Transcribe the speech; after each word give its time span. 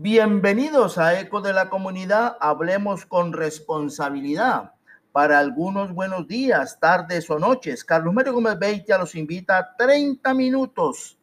Bienvenidos 0.00 0.96
a 0.96 1.18
Eco 1.18 1.40
de 1.40 1.52
la 1.52 1.68
Comunidad, 1.68 2.36
hablemos 2.38 3.04
con 3.04 3.32
responsabilidad. 3.32 4.74
Para 5.10 5.40
algunos 5.40 5.92
buenos 5.92 6.28
días, 6.28 6.78
tardes 6.78 7.28
o 7.30 7.40
noches. 7.40 7.82
Carlos 7.82 8.14
Mario 8.14 8.34
Gómez 8.34 8.60
Beitia 8.60 8.96
los 8.96 9.16
invita 9.16 9.58
a 9.58 9.74
30 9.76 10.34
minutos 10.34 11.18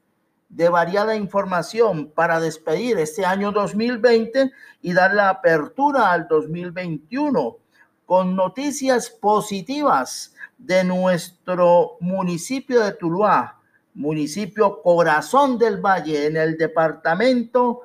de 0.49 0.67
variada 0.67 1.15
información 1.15 2.11
para 2.13 2.41
despedir 2.41 2.97
este 2.97 3.25
año 3.25 3.53
2020 3.53 4.51
y 4.81 4.91
dar 4.91 5.13
la 5.13 5.29
apertura 5.29 6.11
al 6.11 6.27
2021 6.27 7.55
con 8.05 8.35
noticias 8.35 9.09
positivas 9.09 10.35
de 10.57 10.83
nuestro 10.83 11.95
municipio 12.01 12.81
de 12.81 12.91
Tuluá, 12.91 13.57
municipio 13.93 14.81
corazón 14.81 15.57
del 15.57 15.77
Valle 15.77 16.25
en 16.27 16.35
el 16.35 16.57
departamento 16.57 17.84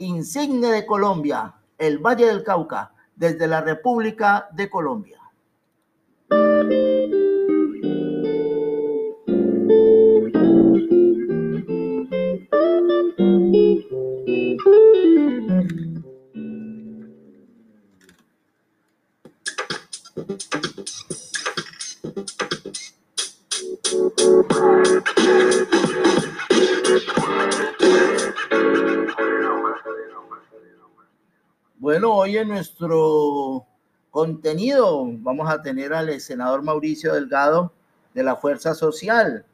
insigne 0.00 0.68
de 0.68 0.86
Colombia, 0.86 1.54
el 1.78 1.98
Valle 1.98 2.26
del 2.26 2.42
Cauca, 2.42 2.92
desde 3.14 3.46
la 3.46 3.60
República 3.60 4.48
de 4.52 4.70
Colombia. 4.70 5.20
Hoy 32.20 32.36
en 32.36 32.48
nuestro 32.48 33.64
contenido 34.10 35.06
vamos 35.20 35.50
a 35.50 35.62
tener 35.62 35.94
al 35.94 36.20
senador 36.20 36.62
Mauricio 36.62 37.14
Delgado 37.14 37.72
de 38.12 38.22
la 38.22 38.36
Fuerza 38.36 38.74
Social, 38.74 39.46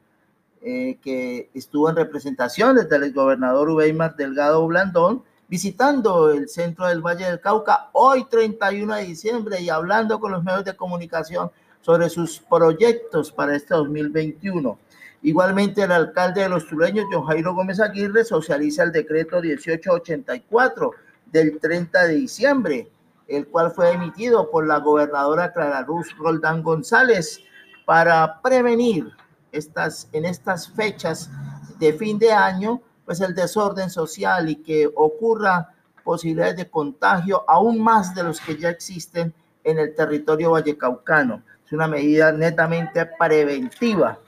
eh, 0.62 0.98
que 1.00 1.48
estuvo 1.54 1.88
en 1.88 1.94
representación 1.94 2.74
desde 2.74 2.96
el 2.96 3.12
gobernador 3.12 3.70
Ubeimar 3.70 4.16
Delgado 4.16 4.66
Blandón, 4.66 5.22
visitando 5.46 6.32
el 6.32 6.48
centro 6.48 6.88
del 6.88 7.02
Valle 7.02 7.26
del 7.26 7.41
Cauca 7.41 7.88
hoy 7.92 8.24
31 8.24 8.96
de 8.96 9.04
diciembre 9.04 9.60
y 9.60 9.69
hablando 9.69 10.19
con 10.19 10.32
los 10.32 10.42
medios 10.42 10.64
de 10.64 10.74
comunicación 10.74 11.52
sobre 11.82 12.08
sus 12.08 12.41
proyectos 12.41 13.30
para 13.30 13.54
este 13.54 13.74
2021. 13.74 14.76
Igualmente, 15.22 15.82
el 15.82 15.92
alcalde 15.92 16.42
de 16.42 16.48
los 16.48 16.66
Tuleños, 16.66 17.06
John 17.12 17.54
Gómez 17.54 17.78
Aguirre, 17.78 18.24
socializa 18.24 18.82
el 18.82 18.91
decreto 18.91 19.41
1884 19.41 21.05
del 21.27 21.58
30 21.60 22.06
de 22.06 22.14
diciembre, 22.14 22.91
el 23.28 23.46
cual 23.48 23.72
fue 23.72 23.92
emitido 23.92 24.50
por 24.50 24.66
la 24.66 24.78
gobernadora 24.78 25.52
Clara 25.52 25.82
Luz 25.82 26.16
Roldán 26.16 26.62
González 26.62 27.41
para 27.84 28.41
prevenir 28.41 29.12
estas, 29.52 30.08
en 30.12 30.24
estas 30.24 30.69
fechas 30.69 31.30
de 31.78 31.92
fin 31.92 32.19
de 32.19 32.32
año, 32.32 32.80
pues 33.04 33.20
el 33.20 33.34
desorden 33.34 33.91
social 33.91 34.48
y 34.48 34.56
que 34.56 34.88
ocurra 34.94 35.72
posibilidades 36.04 36.56
de 36.56 36.70
contagio 36.70 37.44
aún 37.48 37.80
más 37.82 38.14
de 38.14 38.22
los 38.22 38.41
que 38.41 38.56
ya 38.56 38.69
existen 38.69 39.34
en 39.64 39.78
el 39.78 39.94
territorio 39.94 40.52
vallecaucano. 40.52 41.42
Es 41.64 41.72
una 41.72 41.88
medida 41.88 42.30
netamente 42.30 43.04
preventiva. 43.19 44.19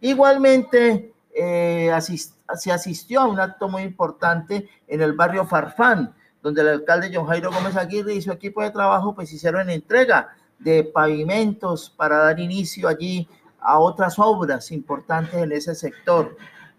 Igualmente, 0.00 1.12
eh, 1.34 1.90
se 2.54 2.72
asistió 2.72 3.20
a 3.20 3.26
un 3.26 3.38
acto 3.38 3.68
muy 3.68 3.82
importante 3.82 4.68
en 4.88 5.02
el 5.02 5.12
barrio 5.12 5.44
Farfán, 5.46 6.14
donde 6.46 6.60
el 6.60 6.68
alcalde 6.68 7.10
John 7.12 7.26
Jairo 7.26 7.50
Gómez 7.50 7.74
Aguirre 7.74 8.14
y 8.14 8.22
su 8.22 8.30
equipo 8.30 8.62
de 8.62 8.70
trabajo 8.70 9.16
pues 9.16 9.32
hicieron 9.32 9.68
entrega 9.68 10.28
de 10.60 10.84
pavimentos 10.84 11.90
para 11.90 12.18
dar 12.18 12.38
inicio 12.38 12.86
allí 12.86 13.28
a 13.58 13.80
otras 13.80 14.16
obras 14.16 14.70
importantes 14.70 15.34
en 15.34 15.50
ese 15.50 15.74
sector. 15.74 16.36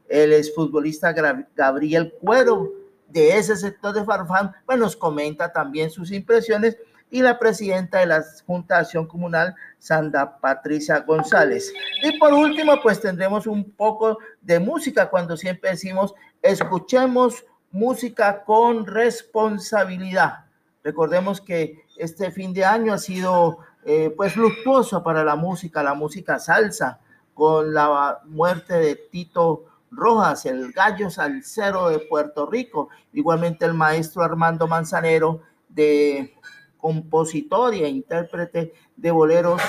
El 0.08 0.32
exfutbolista 0.32 1.14
Gabriel 1.54 2.14
Cuero 2.22 2.72
de 3.10 3.38
ese 3.38 3.58
sector 3.58 3.94
de 3.94 4.06
Farfán 4.06 4.54
pues 4.66 4.80
nos 4.80 4.96
comenta 4.96 5.52
también 5.52 5.90
sus 5.90 6.14
impresiones 6.14 6.78
y 7.12 7.22
la 7.22 7.38
presidenta 7.38 8.00
de 8.00 8.06
la 8.06 8.24
Junta 8.46 8.76
de 8.76 8.82
Acción 8.84 9.06
Comunal, 9.06 9.54
Sandra 9.80 10.40
Patricia 10.40 11.02
González. 11.02 11.74
Y 12.04 12.18
por 12.18 12.32
último, 12.32 12.82
pues 12.82 13.02
tendremos 13.02 13.46
un 13.48 13.70
poco 13.72 14.18
de 14.42 14.62
música 14.62 15.10
cuando 15.10 15.36
siempre 15.36 15.72
decimos, 15.72 16.14
escuchemos 16.42 17.44
música 17.72 18.44
con 18.44 18.86
responsabilidad. 18.86 20.46
Recordemos 20.84 21.42
que 21.42 21.86
este 21.98 22.32
fin 22.32 22.54
de 22.54 22.66
año 22.66 22.94
ha 22.94 22.98
sido 22.98 23.60
eh, 23.84 24.14
pues 24.16 24.36
luctuoso 24.36 25.04
para 25.04 25.24
la 25.24 25.36
música, 25.36 25.84
la 25.84 25.94
música 25.94 26.40
salsa, 26.40 27.00
con 27.34 27.74
la 27.74 28.20
muerte 28.26 28.74
de 28.74 28.96
Tito 28.96 29.66
Rojas, 29.92 30.46
el 30.46 30.72
gallo 30.72 31.10
salsero 31.10 31.90
de 31.90 32.00
Puerto 32.00 32.46
Rico, 32.46 32.90
igualmente 33.14 33.66
el 33.66 33.74
maestro 33.74 34.24
Armando 34.24 34.68
Manzanero, 34.68 35.42
de 35.70 36.34
compositor 36.78 37.74
e 37.74 37.88
intérprete 37.88 38.74
de 38.96 39.12
boleros 39.12 39.62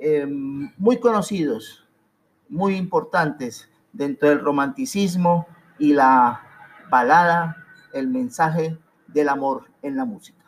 eh, 0.00 0.26
muy 0.26 0.98
conocidos, 0.98 1.86
muy 2.48 2.76
importantes 2.76 3.68
dentro 3.92 4.28
del 4.28 4.40
romanticismo 4.40 5.46
y 5.78 5.92
la 5.92 6.40
balada, 6.90 7.56
el 7.92 8.08
mensaje 8.08 8.78
del 9.08 9.28
amor 9.28 9.64
en 9.82 9.96
la 9.96 10.04
música. 10.04 10.44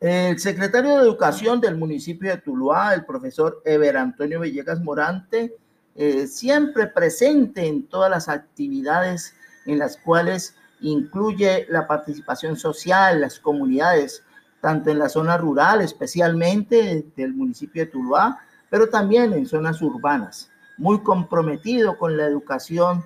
El 0.00 0.38
secretario 0.38 0.96
de 0.96 1.02
Educación 1.02 1.60
del 1.60 1.76
municipio 1.76 2.30
de 2.30 2.38
Tuluá, 2.38 2.94
el 2.94 3.04
profesor 3.04 3.60
Ever 3.66 3.98
Antonio 3.98 4.40
Villegas 4.40 4.80
Morante, 4.80 5.54
eh, 5.94 6.26
siempre 6.26 6.86
presente 6.86 7.66
en 7.66 7.86
todas 7.86 8.10
las 8.10 8.26
actividades 8.30 9.34
en 9.66 9.78
las 9.78 9.98
cuales 9.98 10.56
incluye 10.80 11.66
la 11.68 11.86
participación 11.86 12.56
social, 12.56 13.20
las 13.20 13.38
comunidades, 13.38 14.24
tanto 14.62 14.88
en 14.88 14.98
la 14.98 15.10
zona 15.10 15.36
rural, 15.36 15.82
especialmente 15.82 17.04
del 17.14 17.34
municipio 17.34 17.84
de 17.84 17.90
Tuluá, 17.90 18.40
pero 18.70 18.88
también 18.88 19.34
en 19.34 19.44
zonas 19.44 19.82
urbanas. 19.82 20.50
Muy 20.78 21.02
comprometido 21.02 21.98
con 21.98 22.16
la 22.16 22.24
educación 22.24 23.04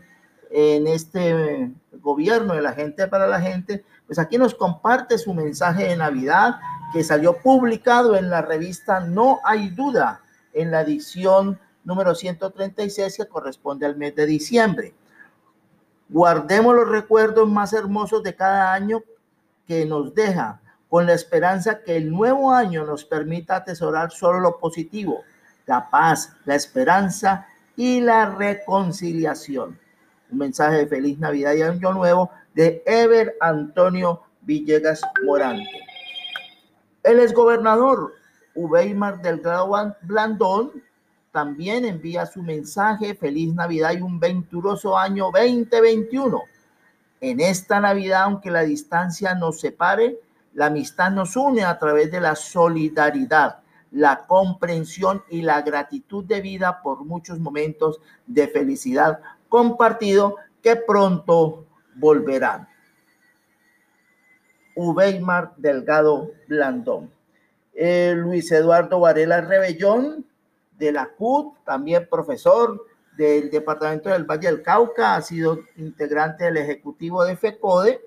en 0.49 0.87
este 0.87 1.73
gobierno 2.01 2.55
de 2.55 2.63
la 2.63 2.73
gente 2.73 3.09
para 3.09 3.27
la 3.27 3.41
gente, 3.41 3.85
pues 4.07 4.21
aquí 4.21 4.39
nos 4.39 4.55
comparte 4.55 5.19
su 5.19 5.35
mensaje 5.35 5.89
de 5.89 5.97
Navidad 5.97 6.55
que 6.93 7.05
salió 7.05 7.39
publicado 7.39 8.17
en 8.17 8.31
la 8.31 8.43
revista 8.43 9.01
No 9.01 9.41
hay 9.45 9.71
duda 9.71 10.21
en 10.53 10.71
la 10.71 10.83
edición 10.83 11.59
número 11.85 12.15
136 12.15 13.17
que 13.17 13.29
corresponde 13.29 13.87
al 13.87 13.97
mes 13.97 14.15
de 14.15 14.27
diciembre. 14.27 14.95
Guardemos 16.09 16.75
los 16.75 16.89
recuerdos 16.89 17.49
más 17.49 17.73
hermosos 17.73 18.23
de 18.23 18.35
cada 18.35 18.73
año 18.73 19.03
que 19.67 19.87
nos 19.87 20.15
deja, 20.15 20.61
con 20.89 21.07
la 21.07 21.15
esperanza 21.15 21.81
que 21.83 21.97
el 21.97 22.11
nuevo 22.11 22.53
año 22.53 22.85
nos 22.85 23.05
permita 23.05 23.57
atesorar 23.57 24.11
solo 24.13 24.39
lo 24.41 24.59
positivo, 24.59 25.23
la 25.67 25.91
paz, 25.91 26.33
la 26.45 26.55
esperanza 26.55 27.47
y 27.77 28.01
la 28.01 28.27
reconciliación. 28.27 29.79
Un 30.31 30.39
mensaje 30.39 30.77
de 30.77 30.87
feliz 30.87 31.19
Navidad 31.19 31.55
y 31.55 31.63
Año 31.63 31.93
Nuevo 31.93 32.31
de 32.55 32.83
Ever 32.87 33.37
Antonio 33.41 34.23
Villegas 34.43 35.01
Morante. 35.25 35.84
El 37.05 37.21
exgobernador 37.21 38.15
Ubeimar 38.55 39.21
Delgado 39.21 39.71
Blandón 40.01 40.73
también 41.33 41.85
envía 41.85 42.25
su 42.25 42.43
mensaje 42.43 43.15
Feliz 43.15 43.55
Navidad 43.55 43.93
y 43.93 44.01
un 44.01 44.19
venturoso 44.19 44.97
año 44.97 45.27
2021. 45.31 46.43
En 47.21 47.41
esta 47.41 47.79
Navidad, 47.79 48.23
aunque 48.23 48.51
la 48.51 48.63
distancia 48.63 49.35
nos 49.35 49.61
separe, 49.61 50.19
la 50.55 50.67
amistad 50.67 51.11
nos 51.11 51.37
une 51.37 51.63
a 51.63 51.79
través 51.79 52.11
de 52.11 52.21
la 52.21 52.35
solidaridad, 52.35 53.59
la 53.91 54.25
comprensión 54.27 55.23
y 55.29 55.43
la 55.43 55.61
gratitud 55.61 56.25
de 56.25 56.41
vida 56.41 56.81
por 56.83 57.05
muchos 57.05 57.39
momentos 57.39 58.01
de 58.27 58.49
felicidad 58.49 59.21
compartido 59.51 60.37
que 60.63 60.77
pronto 60.77 61.67
volverán. 61.97 62.67
Ubeimar 64.75 65.53
Delgado 65.57 66.31
Blandón. 66.49 67.11
Eh, 67.75 68.15
Luis 68.17 68.51
Eduardo 68.53 69.01
Varela 69.01 69.41
Rebellón, 69.41 70.25
de 70.79 70.93
la 70.93 71.09
CUT, 71.09 71.57
también 71.65 72.09
profesor 72.11 72.85
del 73.17 73.51
Departamento 73.51 74.09
del 74.09 74.25
Valle 74.25 74.49
del 74.49 74.63
Cauca, 74.63 75.17
ha 75.17 75.23
sido 75.23 75.61
integrante 75.77 76.45
del 76.45 76.57
Ejecutivo 76.57 77.25
de 77.25 77.37
FECODE. 77.37 78.01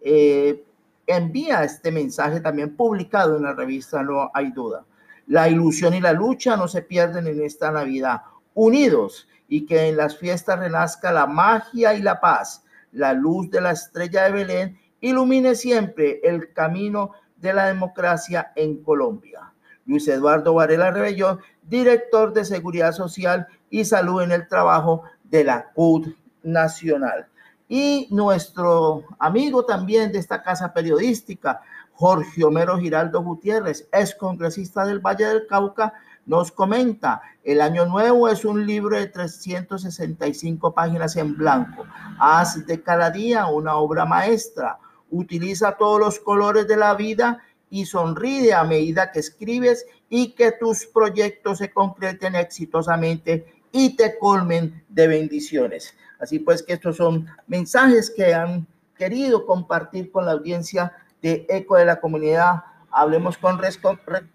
Eh, 0.00 0.64
envía 1.06 1.64
este 1.64 1.90
mensaje 1.90 2.40
también 2.40 2.76
publicado 2.76 3.36
en 3.36 3.44
la 3.44 3.54
revista 3.54 4.02
No 4.02 4.30
hay 4.34 4.50
duda. 4.52 4.84
La 5.26 5.48
ilusión 5.48 5.94
y 5.94 6.00
la 6.00 6.12
lucha 6.12 6.56
no 6.56 6.68
se 6.68 6.82
pierden 6.82 7.26
en 7.26 7.42
esta 7.42 7.70
Navidad. 7.70 8.22
Unidos 8.54 9.28
y 9.48 9.66
que 9.66 9.88
en 9.88 9.96
las 9.96 10.16
fiestas 10.16 10.58
renazca 10.58 11.12
la 11.12 11.26
magia 11.26 11.94
y 11.94 12.02
la 12.02 12.20
paz. 12.20 12.64
La 12.92 13.12
luz 13.12 13.50
de 13.50 13.60
la 13.60 13.72
estrella 13.72 14.24
de 14.24 14.32
Belén 14.32 14.78
ilumine 15.06 15.54
siempre 15.54 16.20
el 16.24 16.52
camino 16.52 17.12
de 17.36 17.52
la 17.52 17.66
democracia 17.66 18.52
en 18.56 18.82
Colombia. 18.82 19.52
Luis 19.86 20.08
Eduardo 20.08 20.54
Varela 20.54 20.90
Rebellón, 20.90 21.38
director 21.62 22.32
de 22.32 22.44
Seguridad 22.44 22.92
Social 22.92 23.46
y 23.70 23.84
Salud 23.84 24.22
en 24.22 24.32
el 24.32 24.48
Trabajo 24.48 25.02
de 25.24 25.44
la 25.44 25.70
CUD 25.72 26.08
Nacional. 26.42 27.28
Y 27.68 28.08
nuestro 28.10 29.04
amigo 29.18 29.64
también 29.64 30.12
de 30.12 30.18
esta 30.18 30.42
casa 30.42 30.72
periodística, 30.72 31.60
Jorge 31.92 32.44
Homero 32.44 32.78
Giraldo 32.78 33.22
Gutiérrez, 33.22 33.88
ex 33.92 34.14
congresista 34.14 34.84
del 34.84 35.00
Valle 35.00 35.26
del 35.26 35.46
Cauca, 35.46 35.92
nos 36.26 36.50
comenta, 36.50 37.22
el 37.44 37.60
Año 37.60 37.86
Nuevo 37.86 38.28
es 38.28 38.44
un 38.44 38.66
libro 38.66 38.96
de 38.96 39.06
365 39.06 40.74
páginas 40.74 41.14
en 41.14 41.36
blanco. 41.36 41.86
Haz 42.18 42.66
de 42.66 42.82
cada 42.82 43.10
día 43.10 43.46
una 43.46 43.76
obra 43.76 44.04
maestra. 44.04 44.78
Utiliza 45.10 45.76
todos 45.76 46.00
los 46.00 46.18
colores 46.20 46.66
de 46.66 46.76
la 46.76 46.94
vida 46.94 47.42
y 47.70 47.86
sonríe 47.86 48.54
a 48.54 48.64
medida 48.64 49.10
que 49.12 49.20
escribes 49.20 49.86
y 50.08 50.32
que 50.32 50.52
tus 50.52 50.86
proyectos 50.86 51.58
se 51.58 51.72
concreten 51.72 52.34
exitosamente 52.34 53.46
y 53.72 53.96
te 53.96 54.18
colmen 54.18 54.84
de 54.88 55.08
bendiciones. 55.08 55.94
Así 56.18 56.38
pues 56.38 56.62
que 56.62 56.74
estos 56.74 56.96
son 56.96 57.26
mensajes 57.46 58.10
que 58.10 58.34
han 58.34 58.66
querido 58.96 59.46
compartir 59.46 60.10
con 60.10 60.26
la 60.26 60.32
audiencia 60.32 60.92
de 61.20 61.46
Eco 61.48 61.76
de 61.76 61.84
la 61.84 62.00
Comunidad. 62.00 62.62
Hablemos 62.90 63.36
con, 63.36 63.60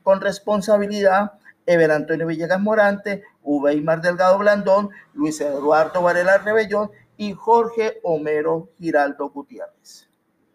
con 0.03 0.21
responsabilidad. 0.21 1.33
Ever 1.65 1.91
Antonio 1.91 2.27
Villegas 2.27 2.59
Morante, 2.59 3.23
Ubeimar 3.43 4.01
Delgado 4.01 4.39
Blandón, 4.39 4.89
Luis 5.13 5.39
Eduardo 5.41 6.01
Varela 6.01 6.39
Rebellón 6.39 6.91
y 7.17 7.33
Jorge 7.33 7.99
Homero 8.03 8.69
Giraldo 8.79 9.29
Gutiérrez. 9.29 10.10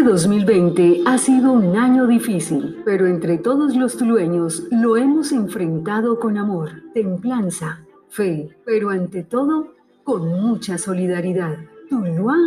Este 0.00 0.12
2020 0.12 1.02
ha 1.04 1.18
sido 1.18 1.52
un 1.52 1.76
año 1.76 2.06
difícil, 2.06 2.80
pero 2.86 3.06
entre 3.06 3.36
todos 3.36 3.76
los 3.76 3.98
tulueños 3.98 4.62
lo 4.70 4.96
hemos 4.96 5.30
enfrentado 5.30 6.18
con 6.18 6.38
amor, 6.38 6.70
templanza, 6.94 7.84
fe, 8.08 8.48
pero 8.64 8.88
ante 8.88 9.24
todo 9.24 9.74
con 10.02 10.26
mucha 10.26 10.78
solidaridad. 10.78 11.58
Tuluá 11.90 12.38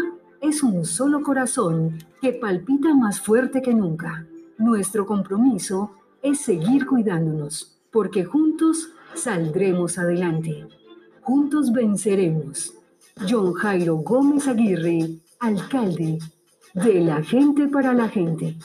es 0.41 0.63
un 0.63 0.83
solo 0.83 1.21
corazón 1.21 1.99
que 2.19 2.33
palpita 2.33 2.95
más 2.95 3.21
fuerte 3.21 3.61
que 3.61 3.75
nunca. 3.75 4.25
Nuestro 4.57 5.05
compromiso 5.05 5.91
es 6.23 6.41
seguir 6.41 6.87
cuidándonos, 6.87 7.77
porque 7.91 8.25
juntos 8.25 8.89
saldremos 9.13 9.99
adelante. 9.99 10.65
Juntos 11.21 11.71
venceremos. 11.71 12.73
John 13.29 13.53
Jairo 13.53 13.97
Gómez 13.97 14.47
Aguirre, 14.47 15.19
alcalde 15.39 16.17
de 16.73 17.01
la 17.01 17.21
gente 17.21 17.67
para 17.67 17.93
la 17.93 18.09
gente. 18.09 18.57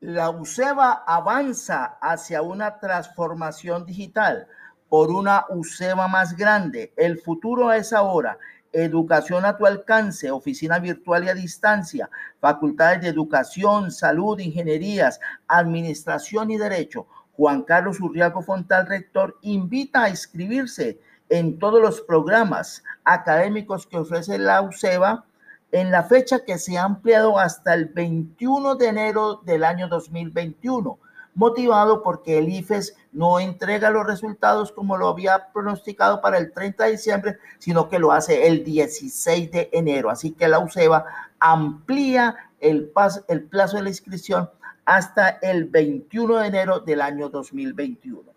La 0.00 0.30
UCEBA 0.30 1.04
avanza 1.06 1.96
hacia 2.00 2.42
una 2.42 2.78
transformación 2.78 3.86
digital 3.86 4.46
por 4.88 5.10
una 5.10 5.46
UCEBA 5.48 6.08
más 6.08 6.36
grande. 6.36 6.92
El 6.96 7.18
futuro 7.18 7.72
es 7.72 7.92
ahora. 7.92 8.36
Educación 8.72 9.44
a 9.44 9.56
tu 9.56 9.64
alcance, 9.64 10.30
oficina 10.30 10.78
virtual 10.78 11.24
y 11.24 11.28
a 11.28 11.34
distancia, 11.34 12.10
facultades 12.40 13.02
de 13.02 13.08
educación, 13.08 13.90
salud, 13.90 14.38
ingenierías, 14.38 15.20
administración 15.46 16.50
y 16.50 16.58
derecho. 16.58 17.06
Juan 17.32 17.62
Carlos 17.62 18.00
Urriago 18.00 18.42
Fontal, 18.42 18.86
rector, 18.86 19.38
invita 19.42 20.04
a 20.04 20.10
inscribirse 20.10 20.98
en 21.32 21.58
todos 21.58 21.80
los 21.80 22.02
programas 22.02 22.84
académicos 23.04 23.86
que 23.86 23.96
ofrece 23.96 24.38
la 24.38 24.60
UCEBA 24.60 25.24
en 25.72 25.90
la 25.90 26.02
fecha 26.02 26.44
que 26.44 26.58
se 26.58 26.76
ha 26.76 26.84
ampliado 26.84 27.38
hasta 27.38 27.72
el 27.72 27.86
21 27.86 28.74
de 28.74 28.88
enero 28.88 29.40
del 29.42 29.64
año 29.64 29.88
2021 29.88 30.98
motivado 31.34 32.02
porque 32.02 32.36
el 32.36 32.50
IFES 32.50 32.94
no 33.12 33.40
entrega 33.40 33.88
los 33.88 34.06
resultados 34.06 34.72
como 34.72 34.98
lo 34.98 35.08
había 35.08 35.48
pronosticado 35.54 36.20
para 36.20 36.36
el 36.36 36.52
30 36.52 36.84
de 36.84 36.90
diciembre, 36.90 37.38
sino 37.58 37.88
que 37.88 37.98
lo 37.98 38.12
hace 38.12 38.46
el 38.46 38.62
16 38.62 39.50
de 39.50 39.70
enero. 39.72 40.10
Así 40.10 40.32
que 40.32 40.48
la 40.48 40.58
UCEBA 40.58 41.06
amplía 41.38 42.36
el, 42.60 42.92
el 43.28 43.44
plazo 43.44 43.78
de 43.78 43.84
la 43.84 43.88
inscripción 43.88 44.50
hasta 44.84 45.30
el 45.40 45.64
21 45.64 46.36
de 46.36 46.46
enero 46.46 46.80
del 46.80 47.00
año 47.00 47.30
2021. 47.30 48.31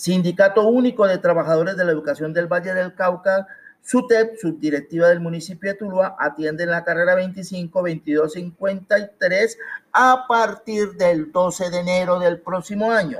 Sindicato 0.00 0.66
Único 0.66 1.06
de 1.06 1.18
Trabajadores 1.18 1.76
de 1.76 1.84
la 1.84 1.92
Educación 1.92 2.32
del 2.32 2.46
Valle 2.46 2.72
del 2.72 2.94
Cauca 2.94 3.46
SUTEP, 3.82 4.38
subdirectiva 4.38 5.08
del 5.08 5.20
municipio 5.20 5.70
de 5.70 5.76
Tuluá, 5.76 6.16
atiende 6.18 6.64
en 6.64 6.70
la 6.70 6.84
carrera 6.84 7.14
25 7.14 7.82
22 7.82 8.32
53 8.32 9.58
a 9.92 10.24
partir 10.26 10.92
del 10.92 11.30
12 11.30 11.68
de 11.68 11.80
enero 11.80 12.18
del 12.18 12.40
próximo 12.40 12.90
año. 12.90 13.18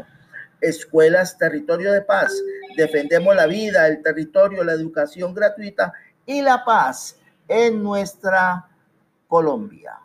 Escuelas 0.58 1.36
Territorio 1.36 1.92
de 1.92 2.00
Paz. 2.00 2.32
Defendemos 2.78 3.36
la 3.36 3.44
vida, 3.44 3.86
el 3.86 4.02
territorio, 4.02 4.64
la 4.64 4.72
educación 4.72 5.34
gratuita 5.34 5.92
y 6.24 6.40
la 6.40 6.64
paz 6.64 7.18
en 7.46 7.82
nuestra 7.82 8.66
Colombia. 9.28 9.98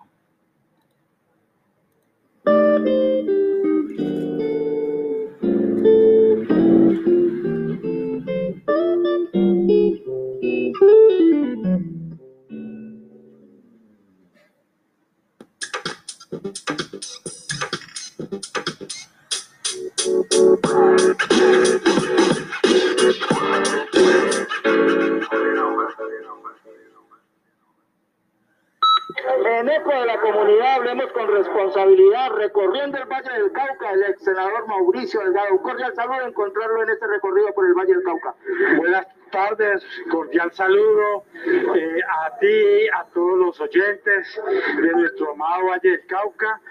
De 30.00 30.06
la 30.06 30.20
comunidad 30.20 30.74
hablemos 30.76 31.12
con 31.14 31.28
responsabilidad, 31.28 32.30
recorriendo 32.32 32.98
el 32.98 33.06
Valle 33.06 33.32
del 33.32 33.52
Cauca, 33.52 33.92
el 33.92 34.04
ex 34.04 34.24
senador 34.24 34.68
Mauricio 34.68 35.22
Delgado. 35.22 35.54
Un 35.54 35.60
cordial 35.60 35.94
saludo 35.96 36.28
encontrarlo 36.28 36.84
en 36.84 36.90
este 36.90 37.08
recorrido 37.08 37.54
por 37.54 37.66
el 37.66 37.74
Valle 37.74 37.94
del 37.94 38.04
Cauca. 38.04 38.36
Buenas 38.78 39.08
tardes, 39.36 39.86
cordial 40.10 40.50
saludo 40.54 41.26
eh, 41.36 42.00
a 42.24 42.38
ti, 42.40 42.88
a 42.88 43.04
todos 43.14 43.38
los 43.38 43.60
oyentes 43.60 44.42
de 44.82 44.92
nuestro 44.94 45.34
amado 45.34 45.68
Valle 45.68 45.90
del 45.90 46.06
Cauca. 46.06 46.62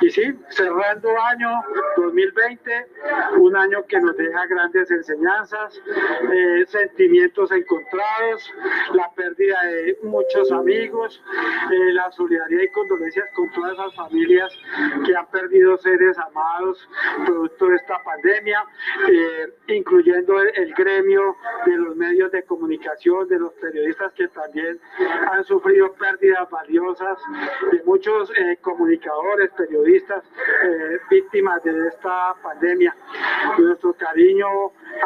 Y 0.00 0.10
sí, 0.10 0.34
cerrando 0.48 1.10
año 1.20 1.48
2020, 1.96 2.86
un 3.38 3.56
año 3.56 3.86
que 3.86 4.00
nos 4.00 4.16
deja 4.16 4.46
grandes 4.46 4.90
enseñanzas, 4.90 5.80
eh, 6.32 6.64
sentimientos 6.66 7.52
encontrados, 7.52 8.52
la 8.94 9.08
pérdida 9.14 9.62
de 9.62 9.98
muchos 10.02 10.50
amigos, 10.50 11.22
eh, 11.70 11.92
la 11.92 12.10
solidaridad 12.10 12.62
y 12.62 12.68
condolencias 12.68 13.26
con 13.36 13.48
todas 13.52 13.74
esas 13.74 13.94
familias 13.94 14.52
que 15.06 15.14
han 15.14 15.26
perdido 15.30 15.76
seres 15.78 16.18
amados 16.18 16.88
producto 17.24 17.66
de 17.66 17.76
esta 17.76 18.02
pandemia, 18.02 18.64
incluyendo 19.68 20.40
el, 20.42 20.74
gremio 20.74 21.36
de 21.66 21.76
los 21.76 21.96
medios 21.96 22.07
medios 22.08 22.32
de 22.32 22.42
comunicación, 22.44 23.28
de 23.28 23.38
los 23.38 23.52
periodistas 23.54 24.12
que 24.14 24.28
también 24.28 24.80
han 25.30 25.44
sufrido 25.44 25.92
pérdidas 25.92 26.48
valiosas, 26.50 27.18
de 27.70 27.82
muchos 27.84 28.30
eh, 28.36 28.58
comunicadores, 28.60 29.50
periodistas 29.50 30.24
eh, 30.64 30.98
víctimas 31.10 31.62
de 31.64 31.88
esta 31.88 32.34
pandemia. 32.42 32.94
Nuestro 33.58 33.92
cariño 33.94 34.48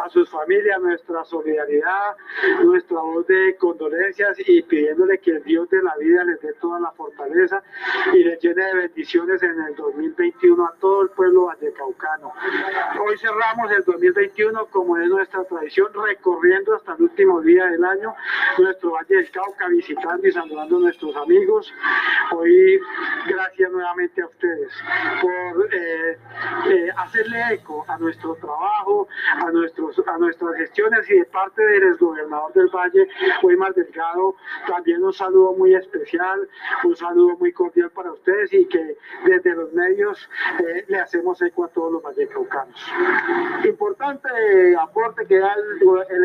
a 0.03 0.09
sus 0.09 0.31
familias, 0.31 0.81
nuestra 0.81 1.25
solidaridad, 1.25 2.17
nuestra 2.63 3.01
voz 3.01 3.27
de 3.27 3.57
condolencias 3.57 4.37
y 4.47 4.63
pidiéndole 4.63 5.19
que 5.19 5.33
el 5.33 5.45
Dios 5.45 5.69
de 5.71 5.83
la 5.83 5.97
vida 5.97 6.25
les 6.25 6.41
dé 6.41 6.53
toda 6.55 6.81
la 6.81 6.91
fortaleza 6.93 7.63
y 8.13 8.25
les 8.25 8.41
llene 8.41 8.65
de 8.65 8.75
bendiciones 8.75 9.43
en 9.43 9.61
el 9.61 9.75
2021 9.75 10.65
a 10.67 10.75
todo 10.81 11.03
el 11.03 11.11
pueblo 11.11 11.47
vallecaucano. 11.47 12.33
Hoy 13.05 13.19
cerramos 13.19 13.71
el 13.73 13.85
2021 13.85 14.67
como 14.67 14.97
es 14.99 15.09
nuestra 15.09 15.45
tradición, 15.45 15.89
recorriendo 15.95 16.75
hasta 16.75 16.92
el 16.97 17.05
último 17.05 17.41
día 17.41 17.67
del 17.67 17.85
año 17.85 18.15
nuestro 18.59 18.93
Valle 18.93 19.17
del 19.17 19.31
Cauca, 19.31 19.69
visitando 19.69 20.27
y 20.27 20.33
saludando 20.33 20.77
a 20.77 20.81
nuestros 20.81 21.17
amigos. 21.17 21.73
Hoy 22.33 22.81
gracias 23.27 23.71
nuevamente 23.71 24.23
a 24.23 24.27
ustedes 24.27 24.73
por 25.21 25.75
eh, 25.75 26.19
eh, 26.69 26.91
hacerle 26.97 27.55
eco 27.55 27.85
a 27.89 27.99
nuestro 27.99 28.35
trabajo, 28.37 29.09
a, 29.37 29.51
nuestros, 29.51 30.01
a 30.07 30.19
nuestras 30.19 30.55
gestiones 30.57 31.09
y 31.11 31.19
de 31.19 31.25
parte 31.27 31.63
del 31.63 31.97
gobernador 31.97 32.53
del 32.53 32.69
Valle, 32.69 33.09
más 33.57 33.75
Delgado, 33.75 34.35
también 34.67 35.05
un 35.05 35.13
saludo 35.13 35.53
muy 35.53 35.75
especial, 35.75 36.49
un 36.85 36.97
saludo 36.97 37.37
muy 37.39 37.53
cordial 37.53 37.91
para 37.91 38.13
ustedes 38.13 38.53
y 38.53 38.67
que 38.67 38.97
desde 39.25 39.55
los 39.55 39.73
medios 39.73 40.29
eh, 40.59 40.85
le 40.89 40.99
hacemos 40.99 41.41
eco 41.43 41.65
a 41.65 41.69
todos 41.69 41.93
los 41.93 42.03
vallecaucanos. 42.03 42.93
Importante 43.65 44.29
aporte 44.81 45.27
que 45.27 45.39
da 45.39 45.55
el, 45.55 46.25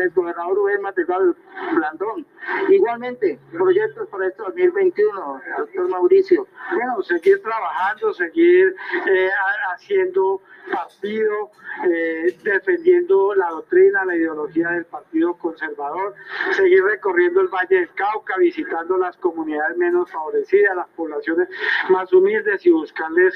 gobernador 0.54 0.98
Rubén 1.18 1.36
Blandón. 1.74 2.26
Igualmente, 2.68 3.38
proyectos 3.52 4.08
para 4.08 4.26
este 4.26 4.42
2021, 4.42 5.40
doctor 5.58 5.88
Mauricio. 5.88 6.46
Bueno, 6.74 7.02
seguir 7.02 7.42
trabajando, 7.42 8.12
seguir 8.14 8.74
eh, 9.06 9.30
haciendo 9.72 10.40
partido, 10.70 11.50
eh, 11.90 12.36
defendiendo 12.42 13.34
la 13.34 13.50
doctrina, 13.50 14.04
la 14.04 14.16
ideología 14.16 14.68
del 14.70 14.84
Partido 14.84 15.34
Conservador, 15.34 16.14
seguir 16.52 16.82
recorriendo 16.84 17.40
el 17.40 17.48
Valle 17.48 17.76
del 17.76 17.94
Cauca, 17.94 18.36
visitando 18.38 18.98
las 18.98 19.16
comunidades 19.16 19.76
menos 19.78 20.10
favorecidas, 20.10 20.76
las 20.76 20.88
poblaciones 20.88 21.48
más 21.88 22.12
humildes 22.12 22.64
y 22.66 22.70
buscarles 22.70 23.34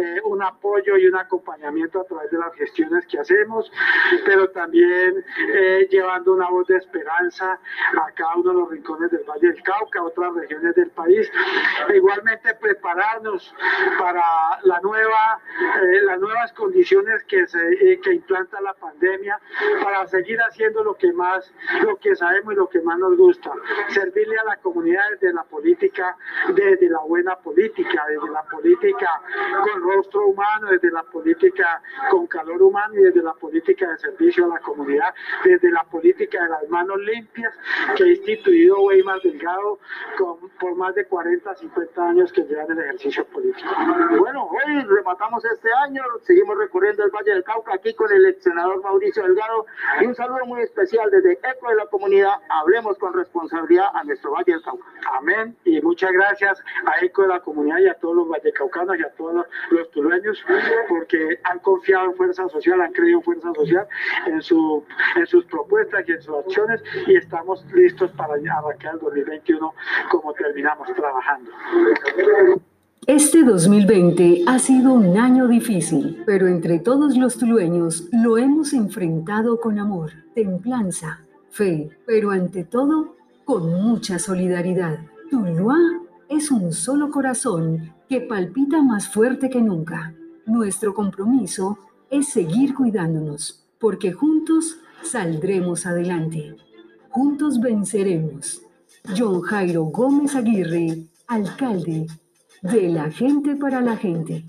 eh, 0.00 0.20
un 0.24 0.42
apoyo 0.42 0.96
y 0.96 1.06
un 1.06 1.16
acompañamiento 1.16 2.00
a 2.00 2.04
través 2.04 2.30
de 2.30 2.38
las 2.38 2.54
gestiones 2.54 3.06
que 3.06 3.18
hacemos, 3.18 3.70
pero 4.24 4.50
también 4.50 5.24
llevando 5.90 6.32
una 6.32 6.49
voz 6.50 6.66
de 6.66 6.76
esperanza 6.76 7.52
a 7.52 8.12
cada 8.12 8.36
uno 8.36 8.50
de 8.50 8.58
los 8.58 8.70
rincones 8.70 9.10
del 9.10 9.24
Valle 9.24 9.48
del 9.48 9.62
Cauca, 9.62 10.00
a 10.00 10.04
otras 10.04 10.34
regiones 10.34 10.74
del 10.74 10.90
país. 10.90 11.30
Igualmente 11.94 12.54
prepararnos 12.54 13.54
para 13.98 14.22
la 14.62 14.80
nueva, 14.80 15.40
las 16.02 16.20
nuevas 16.20 16.52
condiciones 16.52 17.22
que, 17.24 17.46
se, 17.46 17.58
eh, 17.80 18.00
que 18.00 18.14
implanta 18.14 18.60
la 18.60 18.74
pandemia 18.74 19.38
para 19.82 20.06
seguir 20.06 20.38
haciendo 20.40 20.84
lo 20.84 20.94
que 20.94 21.12
más, 21.12 21.52
lo 21.82 21.96
que 21.96 22.14
sabemos 22.14 22.54
y 22.54 22.56
lo 22.56 22.68
que 22.68 22.80
más 22.82 22.98
nos 22.98 23.16
gusta, 23.16 23.52
servirle 23.88 24.36
a 24.38 24.44
la 24.44 24.56
comunidad 24.56 25.02
desde 25.12 25.32
la 25.32 25.44
política, 25.44 26.16
desde 26.54 26.88
la 26.88 27.00
buena 27.00 27.36
política, 27.36 28.04
desde 28.08 28.30
la 28.30 28.42
política 28.42 29.20
con 29.62 29.82
rostro 29.82 30.28
humano, 30.28 30.68
desde 30.70 30.90
la 30.90 31.02
política 31.04 31.82
con 32.10 32.26
calor 32.26 32.62
humano 32.62 32.94
y 32.94 33.02
desde 33.02 33.22
la 33.22 33.34
política 33.34 33.90
de 33.90 33.98
servicio 33.98 34.44
a 34.46 34.48
la 34.48 34.58
comunidad, 34.60 35.14
desde 35.44 35.70
la 35.70 35.84
política 35.84 36.39
de 36.42 36.48
las 36.48 36.68
manos 36.68 36.98
limpias 37.00 37.52
que 37.96 38.04
ha 38.04 38.06
instituido 38.08 38.80
Weimar 38.82 39.20
Delgado 39.22 39.78
con, 40.18 40.50
por 40.58 40.74
más 40.76 40.94
de 40.94 41.04
40, 41.04 41.54
50 41.54 42.08
años 42.08 42.32
que 42.32 42.42
llevan 42.42 42.70
el 42.70 42.78
ejercicio 42.78 43.24
político. 43.26 43.68
Bueno, 44.18 44.48
hoy 44.48 44.82
rematamos 44.84 45.44
este 45.44 45.68
año, 45.84 46.02
seguimos 46.22 46.56
recorriendo 46.58 47.04
el 47.04 47.10
Valle 47.10 47.32
del 47.32 47.44
Cauca 47.44 47.74
aquí 47.74 47.94
con 47.94 48.12
el 48.12 48.26
ex 48.26 48.42
senador 48.42 48.82
Mauricio 48.82 49.22
Delgado 49.22 49.66
y 50.00 50.06
un 50.06 50.14
saludo 50.14 50.44
muy 50.46 50.62
especial 50.62 51.10
desde 51.10 51.32
ECO 51.32 51.68
de 51.68 51.76
la 51.76 51.86
comunidad. 51.86 52.34
Hablemos 52.48 52.98
con 52.98 53.12
responsabilidad 53.12 53.86
a 53.94 54.04
nuestro 54.04 54.32
Valle 54.32 54.52
del 54.52 54.62
Cauca. 54.62 54.84
Amén 55.12 55.56
y 55.64 55.80
muchas 55.80 56.12
gracias 56.12 56.62
a 56.86 57.04
ECO 57.04 57.22
de 57.22 57.28
la 57.28 57.40
comunidad 57.40 57.78
y 57.78 57.88
a 57.88 57.94
todos 57.94 58.16
los 58.16 58.28
vallecaucanos 58.28 58.98
y 58.98 59.02
a 59.02 59.10
todos 59.10 59.46
los, 59.70 59.90
tulueños 59.90 60.44
porque 60.88 61.40
han 61.44 61.58
confiado 61.58 62.06
en 62.06 62.14
Fuerza 62.14 62.48
Social, 62.48 62.80
han 62.80 62.92
creído 62.92 63.18
en 63.18 63.24
Fuerza 63.24 63.52
Social, 63.54 63.86
en, 64.26 64.40
su, 64.40 64.84
en 65.16 65.26
sus 65.26 65.44
propuestas 65.46 66.08
y 66.08 66.12
en 66.12 66.22
sus 66.22 66.29
acciones 66.38 66.82
y 67.06 67.16
estamos 67.16 67.64
listos 67.72 68.10
para 68.12 68.34
arrancar 68.34 68.94
el 68.94 69.00
2021 69.00 69.74
como 70.10 70.32
terminamos 70.34 70.88
trabajando. 70.94 71.50
Este 73.06 73.42
2020 73.42 74.44
ha 74.46 74.58
sido 74.58 74.92
un 74.92 75.16
año 75.18 75.48
difícil, 75.48 76.22
pero 76.26 76.46
entre 76.46 76.78
todos 76.78 77.16
los 77.16 77.38
tulueños 77.38 78.08
lo 78.12 78.38
hemos 78.38 78.72
enfrentado 78.72 79.58
con 79.58 79.78
amor, 79.78 80.12
templanza, 80.34 81.20
fe, 81.50 81.90
pero 82.06 82.30
ante 82.30 82.62
todo 82.64 83.16
con 83.44 83.72
mucha 83.82 84.18
solidaridad. 84.18 85.00
Tuluá 85.30 85.78
es 86.28 86.50
un 86.52 86.72
solo 86.72 87.10
corazón 87.10 87.92
que 88.08 88.20
palpita 88.20 88.82
más 88.82 89.08
fuerte 89.08 89.50
que 89.50 89.60
nunca. 89.60 90.14
Nuestro 90.46 90.94
compromiso 90.94 91.78
es 92.10 92.28
seguir 92.28 92.74
cuidándonos, 92.74 93.64
porque 93.78 94.12
juntos 94.12 94.78
saldremos 95.02 95.86
adelante. 95.86 96.56
Juntos 97.10 97.60
venceremos. 97.60 98.62
John 99.16 99.40
Jairo 99.42 99.84
Gómez 99.84 100.34
Aguirre, 100.34 101.06
alcalde 101.26 102.06
de 102.62 102.88
la 102.88 103.10
gente 103.10 103.56
para 103.56 103.80
la 103.80 103.96
gente. 103.96 104.44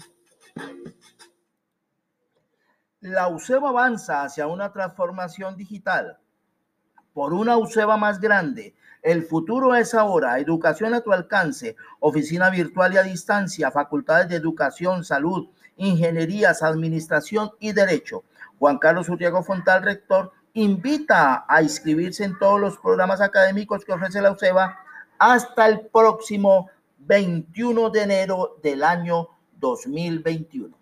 La 2.99 3.29
UCEBA 3.29 3.69
avanza 3.69 4.23
hacia 4.23 4.47
una 4.47 4.71
transformación 4.71 5.55
digital. 5.55 6.19
Por 7.13 7.33
una 7.33 7.57
UCEBA 7.57 7.97
más 7.97 8.19
grande, 8.19 8.75
el 9.01 9.23
futuro 9.23 9.73
es 9.73 9.95
ahora. 9.95 10.37
Educación 10.39 10.93
a 10.93 11.01
tu 11.01 11.11
alcance, 11.11 11.75
oficina 11.99 12.49
virtual 12.49 12.93
y 12.93 12.97
a 12.97 13.03
distancia, 13.03 13.71
facultades 13.71 14.29
de 14.29 14.35
educación, 14.35 15.03
salud, 15.03 15.49
ingenierías, 15.77 16.61
administración 16.61 17.51
y 17.59 17.71
derecho. 17.71 18.23
Juan 18.59 18.77
Carlos 18.77 19.09
Uriago 19.09 19.41
Fontal, 19.41 19.81
rector, 19.81 20.31
invita 20.53 21.45
a 21.47 21.61
inscribirse 21.61 22.23
en 22.23 22.37
todos 22.37 22.59
los 22.59 22.77
programas 22.77 23.21
académicos 23.21 23.85
que 23.85 23.93
ofrece 23.93 24.21
la 24.21 24.31
UCEBA 24.31 24.77
hasta 25.17 25.67
el 25.67 25.81
próximo 25.87 26.69
21 26.99 27.89
de 27.89 28.01
enero 28.01 28.57
del 28.61 28.83
año 28.83 29.29
2021. 29.59 30.75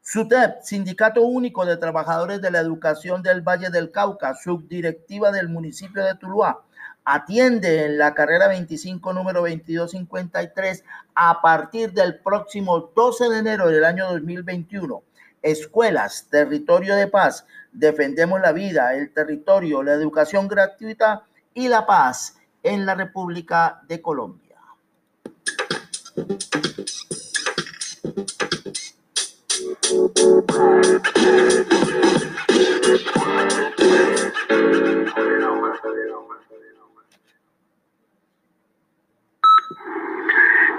SUTEP, 0.00 0.62
Sindicato 0.62 1.22
Único 1.22 1.66
de 1.66 1.76
Trabajadores 1.76 2.40
de 2.40 2.50
la 2.50 2.60
Educación 2.60 3.22
del 3.22 3.42
Valle 3.42 3.70
del 3.70 3.90
Cauca, 3.90 4.34
subdirectiva 4.34 5.30
del 5.30 5.48
municipio 5.48 6.04
de 6.04 6.14
Tuluá, 6.14 6.62
atiende 7.06 7.86
en 7.86 7.96
la 7.96 8.12
carrera 8.12 8.48
25, 8.48 9.14
número 9.14 9.40
2253, 9.40 10.84
a 11.14 11.40
partir 11.40 11.92
del 11.92 12.18
próximo 12.18 12.90
12 12.94 13.30
de 13.30 13.38
enero 13.38 13.68
del 13.68 13.84
año 13.84 14.06
2021 14.10 15.02
escuelas, 15.42 16.26
territorio 16.28 16.96
de 16.96 17.06
paz, 17.06 17.46
defendemos 17.72 18.40
la 18.40 18.52
vida, 18.52 18.94
el 18.94 19.12
territorio, 19.12 19.82
la 19.82 19.92
educación 19.92 20.48
gratuita 20.48 21.22
y 21.54 21.68
la 21.68 21.86
paz 21.86 22.36
en 22.62 22.84
la 22.84 22.94
República 22.94 23.80
de 23.86 24.02
Colombia. 24.02 24.56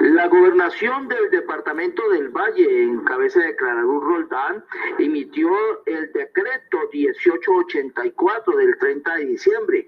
La 0.02 0.28
gobernación 0.28 1.08
del 1.08 1.30
departamento 1.32 2.08
del 2.10 2.30
Valle, 2.30 2.84
en 2.84 3.04
cabeza 3.04 3.40
de 3.40 3.56
Clararú 3.56 4.00
Roldán, 4.00 4.64
emitió 5.00 5.50
el 5.86 6.12
decreto 6.14 6.78
1884 6.94 8.58
del 8.58 8.78
30 8.78 9.16
de 9.16 9.26
diciembre, 9.26 9.88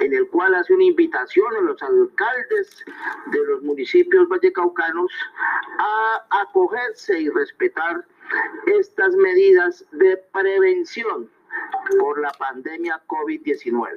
en 0.00 0.14
el 0.14 0.26
cual 0.28 0.54
hace 0.54 0.74
una 0.74 0.84
invitación 0.84 1.54
a 1.56 1.60
los 1.60 1.82
alcaldes 1.82 2.84
de 3.26 3.44
los 3.44 3.62
municipios 3.62 4.26
vallecaucanos 4.28 5.12
a 5.78 6.40
acogerse 6.42 7.20
y 7.20 7.28
respetar 7.28 8.04
estas 8.66 9.14
medidas 9.16 9.84
de 9.92 10.16
prevención 10.32 11.28
por 11.98 12.20
la 12.20 12.30
pandemia 12.32 13.00
COVID-19. 13.06 13.88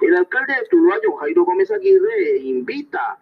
El 0.00 0.16
alcalde 0.16 0.54
de 0.54 0.68
Tuluá, 0.68 0.96
Jairo 1.20 1.44
Gómez 1.44 1.70
Aguirre, 1.70 2.38
invita 2.38 3.18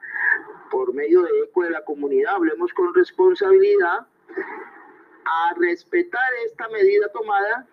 por 0.70 0.92
medio 0.92 1.22
de 1.22 1.30
ECO 1.44 1.62
de 1.62 1.70
la 1.70 1.84
comunidad, 1.84 2.34
hablemos 2.34 2.72
con 2.74 2.92
responsabilidad, 2.94 4.06
a 5.26 5.54
respetar 5.58 6.30
esta 6.44 6.68
medida 6.68 7.08
tomada 7.12 7.66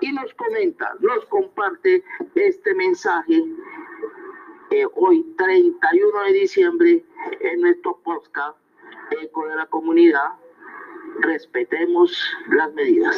y 0.00 0.12
nos 0.12 0.32
comenta, 0.34 0.94
nos 1.00 1.24
comparte 1.26 2.02
este 2.34 2.74
mensaje 2.74 3.44
eh, 4.70 4.86
hoy 4.94 5.22
31 5.38 6.22
de 6.24 6.32
diciembre 6.32 7.04
en 7.40 7.60
nuestro 7.60 7.98
podcast 8.02 8.58
Eco 9.22 9.46
de 9.46 9.56
la 9.56 9.66
Comunidad. 9.66 10.32
Respetemos 11.20 12.18
las 12.48 12.72
medidas. 12.74 13.16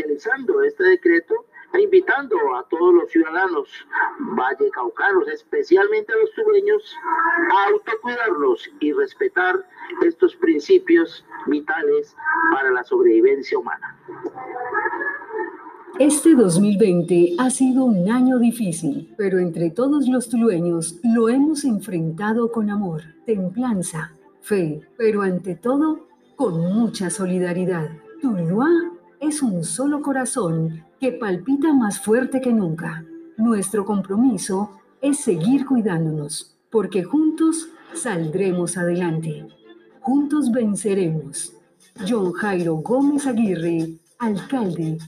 Socializando 0.00 0.62
este 0.62 0.84
decreto 0.84 1.34
e 1.72 1.82
invitando 1.82 2.36
a 2.56 2.66
todos 2.68 2.94
los 2.94 3.10
ciudadanos 3.10 3.68
vallecaucanos, 4.18 5.28
especialmente 5.28 6.12
a 6.12 6.16
los 6.16 6.32
tubeños, 6.32 6.94
a 7.52 7.70
autocuidarlos 7.70 8.70
y 8.80 8.92
respetar 8.92 9.64
estos 10.04 10.34
principios 10.36 11.24
vitales 11.46 12.16
para 12.52 12.70
la 12.70 12.82
sobrevivencia 12.82 13.58
humana. 13.58 13.96
Este 15.98 16.34
2020 16.34 17.34
ha 17.38 17.50
sido 17.50 17.84
un 17.84 18.10
año 18.10 18.38
difícil, 18.38 19.14
pero 19.16 19.38
entre 19.38 19.70
todos 19.70 20.08
los 20.08 20.28
tulueños 20.28 20.98
lo 21.04 21.28
hemos 21.28 21.64
enfrentado 21.64 22.50
con 22.50 22.70
amor, 22.70 23.02
templanza, 23.26 24.12
fe, 24.40 24.80
pero 24.96 25.22
ante 25.22 25.56
todo 25.56 26.08
con 26.36 26.58
mucha 26.58 27.10
solidaridad. 27.10 27.90
Tuluá 28.22 28.68
es 29.20 29.42
un 29.42 29.62
solo 29.64 30.00
corazón 30.00 30.84
que 30.98 31.12
palpita 31.12 31.72
más 31.74 32.00
fuerte 32.00 32.40
que 32.40 32.52
nunca. 32.52 33.04
Nuestro 33.36 33.84
compromiso 33.84 34.80
es 35.00 35.20
seguir 35.20 35.66
cuidándonos, 35.66 36.56
porque 36.70 37.04
juntos 37.04 37.68
saldremos 37.94 38.76
adelante. 38.76 39.46
Juntos 40.00 40.50
venceremos. 40.50 41.54
John 42.08 42.32
Jairo 42.32 42.76
Gómez 42.76 43.26
Aguirre, 43.26 43.98
alcalde 44.18 44.98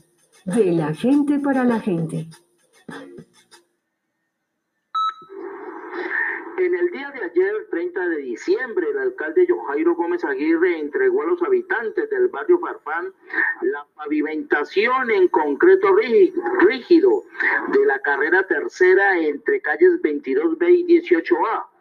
de 0.45 0.73
la 0.73 0.93
gente 0.95 1.39
para 1.39 1.65
la 1.65 1.81
gente. 1.81 2.29
En 6.59 6.75
el 6.75 6.92
día 7.03 7.11
de 7.11 7.25
ayer, 7.25 7.67
30 7.69 8.09
de 8.11 8.17
diciembre, 8.19 8.87
el 8.91 8.99
alcalde 8.99 9.45
Jairo 9.67 9.97
Gómez 9.97 10.25
Aguirre 10.25 10.79
entregó 10.79 11.23
a 11.23 11.27
los 11.27 11.43
habitantes 11.43 12.09
del 12.11 12.29
barrio 12.29 12.61
Farfán 12.61 13.13
la 13.63 13.85
pavimentación 13.97 15.11
en 15.11 15.27
concreto 15.27 15.89
rígido 16.61 17.25
de 17.73 17.87
la 17.87 17.99
carrera 17.99 18.47
tercera 18.47 19.19
entre 19.19 19.61
calles 19.61 20.01
22B 20.01 20.85
y 20.87 21.01
18A 21.01 21.72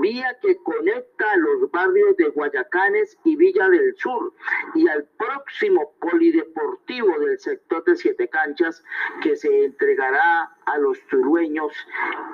vía 0.00 0.36
que 0.40 0.56
conecta 0.58 1.30
a 1.30 1.36
los 1.36 1.70
barrios 1.70 2.16
de 2.16 2.28
Guayacanes 2.30 3.16
y 3.24 3.36
Villa 3.36 3.68
del 3.68 3.94
Sur 3.96 4.32
y 4.74 4.88
al 4.88 5.04
próximo 5.18 5.92
polideportivo 6.00 7.18
del 7.20 7.38
sector 7.38 7.84
de 7.84 7.96
Siete 7.96 8.28
Canchas 8.28 8.82
que 9.22 9.36
se 9.36 9.64
entregará 9.64 10.50
a 10.66 10.78
los 10.78 11.00
turueños 11.08 11.72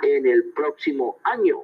en 0.03 0.27
el 0.27 0.45
próximo 0.53 1.19
año. 1.25 1.63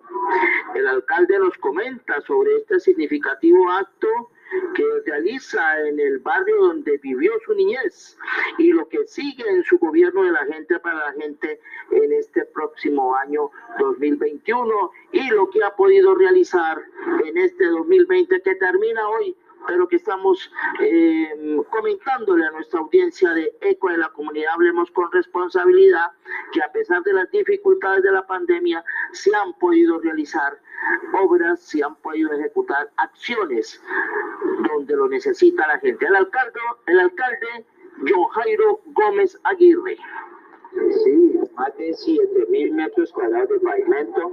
El 0.74 0.86
alcalde 0.86 1.38
nos 1.38 1.56
comenta 1.58 2.20
sobre 2.22 2.56
este 2.56 2.80
significativo 2.80 3.70
acto 3.70 4.30
que 4.74 4.84
realiza 5.06 5.80
en 5.86 5.98
el 6.00 6.18
barrio 6.18 6.56
donde 6.56 6.98
vivió 6.98 7.32
su 7.44 7.54
niñez 7.54 8.16
y 8.58 8.72
lo 8.72 8.88
que 8.88 9.06
sigue 9.06 9.44
en 9.48 9.62
su 9.64 9.78
gobierno 9.78 10.24
de 10.24 10.32
la 10.32 10.44
gente 10.46 10.78
para 10.80 10.96
la 10.96 11.12
gente 11.12 11.60
en 11.90 12.12
este 12.12 12.44
próximo 12.46 13.14
año 13.16 13.50
2021 13.78 14.90
y 15.12 15.30
lo 15.30 15.50
que 15.50 15.62
ha 15.64 15.74
podido 15.74 16.14
realizar 16.14 16.80
en 17.24 17.36
este 17.38 17.66
2020 17.66 18.42
que 18.42 18.54
termina 18.56 19.08
hoy 19.08 19.36
pero 19.66 19.88
que 19.88 19.96
estamos 19.96 20.52
eh, 20.80 21.58
comentándole 21.70 22.46
a 22.46 22.50
nuestra 22.50 22.80
audiencia 22.80 23.30
de 23.30 23.56
ECO 23.60 23.88
de 23.88 23.98
la 23.98 24.08
comunidad 24.10 24.52
Hablemos 24.54 24.90
con 24.90 25.10
responsabilidad, 25.10 26.12
que 26.52 26.62
a 26.62 26.70
pesar 26.70 27.02
de 27.02 27.12
las 27.12 27.30
dificultades 27.30 28.02
de 28.02 28.12
la 28.12 28.26
pandemia, 28.26 28.84
se 29.12 29.34
han 29.34 29.52
podido 29.54 29.98
realizar 30.00 30.58
obras, 31.12 31.60
se 31.60 31.82
han 31.82 31.96
podido 31.96 32.32
ejecutar 32.32 32.90
acciones 32.96 33.80
donde 34.62 34.96
lo 34.96 35.08
necesita 35.08 35.66
la 35.66 35.78
gente. 35.78 36.06
El 36.06 36.16
alcalde, 36.16 36.60
el 36.86 37.00
alcalde 37.00 37.64
John 37.98 38.24
Jairo 38.34 38.80
Gómez 38.86 39.38
Aguirre. 39.44 39.96
Sí, 40.74 41.40
más 41.54 41.76
de 41.76 41.94
7 41.94 42.46
mil 42.48 42.72
metros 42.72 43.12
cuadrados 43.12 43.48
de 43.48 43.60
pavimento 43.60 44.32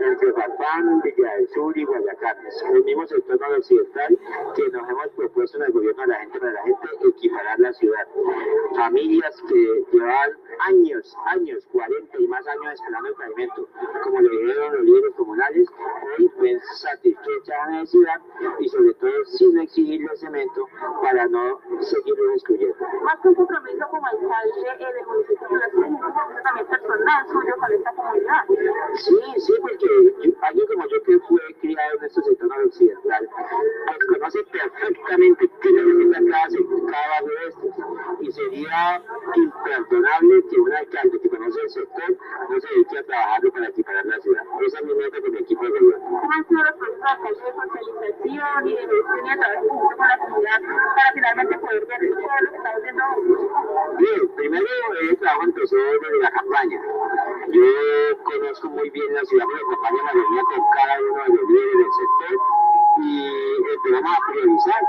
entre 0.00 0.32
Farfán, 0.32 1.02
Villa 1.02 1.34
del 1.36 1.48
Sur 1.48 1.76
y 1.76 1.84
Guayacanes. 1.84 2.64
El 2.72 2.84
mismo 2.84 3.06
sector 3.06 3.38
occidental 3.58 4.18
que 4.56 4.68
nos 4.70 4.88
hemos 4.88 5.08
propuesto 5.08 5.58
en 5.58 5.64
el 5.64 5.72
gobierno 5.72 6.02
de 6.02 6.08
la 6.08 6.20
gente, 6.20 6.38
para 6.38 6.52
la 6.52 6.62
gente 6.62 6.88
equiparar 7.08 7.60
la 7.60 7.72
ciudad. 7.74 8.08
Familias 8.74 9.42
que 9.48 9.84
llevan 9.92 10.30
años, 10.66 11.16
años, 11.26 11.66
40 11.72 12.18
y 12.18 12.26
más 12.26 12.46
años 12.46 12.74
esperando 12.74 13.08
el 13.08 13.14
pavimento, 13.14 13.68
como 14.04 14.20
lo 14.20 14.30
dijeron 14.30 14.76
los 14.76 14.84
líderes 14.84 15.14
comunales, 15.14 15.68
hoy 16.18 16.30
ven 16.40 16.60
satisfecha 16.74 17.54
la 17.66 17.80
necesidad 17.80 18.20
y 18.60 18.68
sobre 18.68 18.94
todo 18.94 19.24
sin 19.26 19.58
exigirle 19.58 20.16
cemento 20.16 20.66
para 21.02 21.26
no 21.28 21.60
seguir 21.80 22.14
excluyendo. 22.34 22.76
Más 23.02 23.20
que 23.20 23.28
un 23.28 23.34
compromiso 23.34 23.86
como 23.90 24.06
alcalde 24.06 24.60
eh, 24.78 24.92
del 24.92 25.06
municipio 25.06 25.58
de 25.58 25.81
tienen 25.82 26.04
un 26.04 26.12
comportamiento 26.12 26.70
personal 26.70 27.26
suyo 27.26 27.54
con 27.58 27.72
esta 27.72 27.92
comunidad. 27.92 28.44
Sí, 28.94 29.20
sí, 29.38 29.54
porque 29.60 30.34
alguien 30.42 30.66
como 30.66 30.86
yo 30.86 31.02
que 31.02 31.18
fue 31.20 31.40
criado 31.60 31.98
en 31.98 32.04
este 32.04 32.22
sector 32.22 32.50
occidental, 32.64 33.28
pues 33.86 33.98
conoce 34.08 34.44
perfectamente 34.44 35.50
qué 35.60 35.72
necesita 35.72 36.18
cada, 36.30 36.48
cada 36.90 37.22
uno 37.22 37.32
de 37.32 37.48
estos. 37.48 37.70
Y 38.20 38.32
sería 38.32 39.02
imperdonable 39.34 40.44
que 40.50 40.60
un 40.60 40.72
alcalde 40.72 41.20
que 41.20 41.28
conoce 41.28 41.60
el 41.62 41.70
sector 41.70 42.16
no 42.48 42.60
se 42.60 42.68
dedique 42.68 42.98
a 42.98 43.02
trabajarlo 43.04 43.52
para 43.52 43.68
equiparar 43.68 44.06
la 44.06 44.18
ciudad. 44.20 44.44
Esa 44.66 44.78
es 44.78 44.84
mi 44.84 44.94
meta 44.94 45.20
con 45.20 45.34
el 45.34 45.42
equipo 45.42 45.64
de 45.64 45.70
gobierno. 45.70 46.04
¿Cómo 46.04 46.32
han 46.32 46.48
sido 46.48 46.62
los 46.62 46.74
procesos 46.74 47.18
de 47.22 47.80
socialización 47.82 48.68
y 48.68 48.72
de 48.72 48.82
gestión 48.82 49.26
y 49.26 49.30
a 49.30 49.36
través 49.36 49.62
de 49.62 50.06
la 50.08 50.18
comunidad 50.18 50.60
para 50.94 51.12
finalmente 51.14 51.58
poder 51.58 51.86
ver 51.86 52.00
todo 52.00 52.20
lo 52.42 52.50
que 52.50 52.56
está 52.56 52.72
primero 54.42 54.66
el 55.02 55.16
trabajo 55.18 55.44
empezó 55.44 55.76
desde 55.76 56.18
la 56.20 56.30
campaña. 56.30 56.80
Yo 57.48 57.62
conozco 58.24 58.70
muy 58.70 58.90
bien 58.90 59.14
la 59.14 59.24
ciudad 59.24 59.46
de 59.46 59.54
la 59.54 59.60
campaña, 59.70 60.02
me 60.02 60.12
reunía 60.12 60.42
con 60.42 60.62
cada 60.74 61.00
uno 61.00 61.22
de 61.22 61.28
los 61.28 61.48
líderes 61.48 61.76
del 61.78 61.92
sector 62.02 62.36
y 62.98 63.04
empezamos 63.56 64.10
a 64.10 64.32
priorizar. 64.32 64.82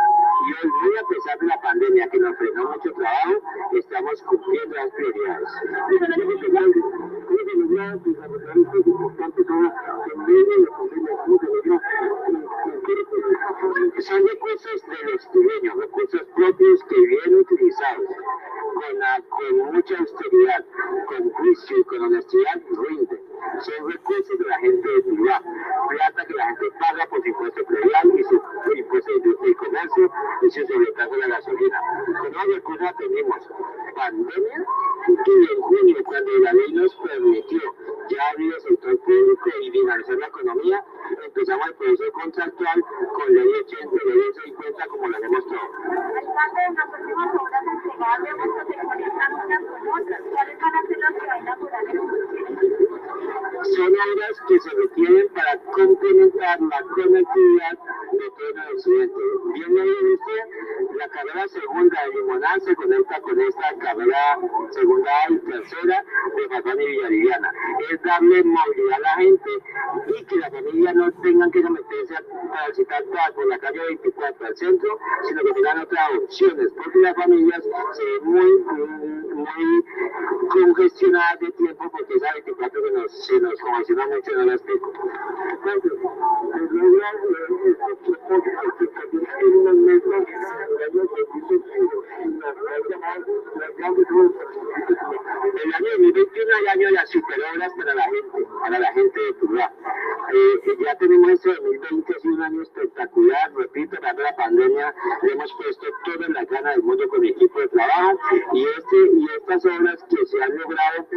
Y 0.43 0.51
hoy, 0.51 0.71
muy 0.81 0.97
a 0.97 1.03
pesar 1.07 1.39
de 1.39 1.47
la 1.47 1.61
pandemia 1.61 2.09
que 2.09 2.19
nos 2.19 2.35
frenó 2.35 2.63
mucho 2.71 2.91
trabajo, 2.93 3.33
estamos 3.71 4.21
cumpliendo 4.23 4.75
las 4.75 4.91
prioridades. 4.91 5.49
Son 11.25 11.39
recursos 14.09 14.81
de 14.85 15.11
los 15.11 15.77
recursos 15.77 16.21
propios 16.35 16.83
que 16.85 16.99
vienen 16.99 17.39
utilizados 17.39 18.07
con, 18.73 18.99
la, 18.99 19.21
con 19.29 19.73
mucha 19.73 19.97
austeridad, 19.97 20.65
con 21.07 21.29
juicio 21.31 21.77
y 21.77 21.83
con 21.83 22.01
honestidad, 22.01 22.61
rinden. 22.69 23.21
Son 23.61 23.91
recursos 23.91 24.39
de 24.39 24.45
la 24.45 24.57
gente 24.59 24.89
de 24.89 25.01
Tuluá, 25.03 25.41
plata 25.89 26.25
que 26.25 26.33
la 26.33 26.47
gente 26.47 26.65
paga 26.79 27.05
por 27.07 27.21
su 27.21 27.27
impuesto 27.27 27.63
predial 27.65 28.19
y 28.19 28.23
su 28.23 28.41
impuesto 28.75 29.11
de 29.19 29.55
comercio 29.55 30.11
y 30.41 30.49
su 30.49 30.67
sobrecargo 30.67 31.15
de 31.15 31.21
la 31.21 31.27
gasolina. 31.27 31.81
Con 32.19 32.33
más 32.33 32.47
recursos 32.47 32.89
tenemos 32.97 33.49
pandemia 33.95 34.65
y 35.07 35.53
en 35.53 35.61
junio, 35.61 35.97
cuando 36.05 36.31
la 36.39 36.53
ley 36.53 36.73
nos 36.73 36.95
permitió 36.95 37.59
ya 38.09 38.29
abrir 38.29 38.53
el 38.53 38.61
sector 38.61 38.97
público 38.99 39.49
y 39.61 39.71
dinamizar 39.71 40.17
la 40.17 40.27
economía, 40.27 40.85
empezamos 41.25 41.67
el 41.67 41.73
proceso 41.75 42.11
contractual 42.13 42.83
con 43.13 43.33
ley 43.33 43.47
80 43.65 43.95
y 43.95 44.09
ley 44.09 44.33
50 44.45 44.87
como 44.87 45.07
lo 45.07 45.17
hemos 45.17 45.45
todo. 45.47 45.59
Alcalde, 46.15 46.61
en 46.67 46.75
las 46.75 46.89
últimas 46.99 47.35
obras 47.35 47.63
entregadas 47.73 48.23
vemos 48.23 48.47
que 48.55 48.73
se 48.73 48.79
conectan 48.81 49.33
unas 49.33 49.63
con 49.63 49.87
otras. 50.01 50.21
¿Cuáles 50.31 50.59
van 50.59 50.75
a 50.75 50.81
ser 50.87 50.97
las 50.99 51.13
que 51.13 51.27
van 51.27 51.47
a 51.47 51.53
apurar 51.53 51.83
obras 54.11 54.41
que 54.47 54.59
se 54.59 54.69
requieren 54.69 55.27
para 55.33 55.57
complementar 55.71 56.59
la 56.61 56.81
conectividad 56.95 57.77
de 58.11 58.29
todo 58.29 58.49
el 58.49 58.75
occidente. 58.75 59.21
Bien 59.53 59.75
lo 59.75 59.83
dice, 59.83 60.95
la 60.97 61.07
carrera 61.09 61.47
segunda 61.47 62.01
de 62.01 62.11
Limonar 62.11 62.61
se 62.61 62.75
conecta 62.75 63.21
con 63.21 63.39
esta 63.41 63.75
carrera 63.79 64.39
segunda 64.71 65.11
y 65.29 65.37
tercera 65.37 66.05
de 66.35 66.47
Fatán 66.49 66.81
y 66.81 66.85
Villariviana. 66.87 67.51
Es 67.91 68.01
darle 68.03 68.43
movilidad 68.43 68.97
a 68.97 68.99
la 68.99 69.13
gente 69.15 69.49
y 70.07 70.25
que 70.25 70.35
la 70.37 70.51
familia 70.51 70.93
no 70.93 71.11
tengan 71.21 71.51
que 71.51 71.61
meterse 71.61 72.15
a 72.15 72.23
transitar 72.53 73.03
por 73.35 73.47
la 73.47 73.57
calle 73.57 73.79
24 73.79 74.47
al 74.47 74.57
centro, 74.57 74.99
sino 75.27 75.43
que 75.43 75.53
tengan 75.53 75.79
otras 75.79 76.09
opciones, 76.23 76.67
porque 76.75 76.99
las 76.99 77.15
familias 77.15 77.63
se 77.93 78.03
ven 78.03 78.23
muy, 78.25 78.51
muy 79.33 79.85
congestionadas 80.63 81.39
de 81.39 81.51
tiempo 81.51 81.89
porque 81.91 82.13
24 82.33 82.83
que 82.83 82.91
nos, 82.91 83.25
se 83.25 83.39
nos 83.39 83.59
congestiona 83.59 84.07
mucho, 84.07 84.31
no 84.31 84.45
la 84.45 84.53
explico. 84.53 84.93
El 95.63 95.73
año 95.73 95.87
2021 95.97 96.51
es 96.61 96.69
año 96.69 96.87
de 96.87 96.93
las 96.93 97.09
superobras 97.09 97.73
para 97.73 97.93
la 97.95 98.03
gente, 98.03 98.47
para 98.59 98.79
la 98.79 98.93
gente 98.93 99.19
de. 99.19 99.73
Eh, 100.33 100.77
ya 100.83 100.97
tenemos 100.97 101.31
este 101.31 101.49
2020, 101.49 102.13
ha 102.13 102.27
un 102.27 102.41
año 102.41 102.61
espectacular, 102.61 103.53
repito, 103.55 103.97
tras 103.99 104.17
la 104.17 104.35
pandemia 104.35 104.95
le 105.21 105.33
hemos 105.33 105.53
puesto 105.53 105.85
la 106.29 106.45
gana 106.45 106.71
del 106.71 106.83
mundo 106.83 107.07
con 107.09 107.21
y, 108.53 108.63
este, 108.65 108.97
y 109.13 109.25
estas 109.37 109.65
obras 109.65 110.03
que 110.09 110.25
se 110.25 110.43
han 110.43 110.57
logrado 110.57 111.07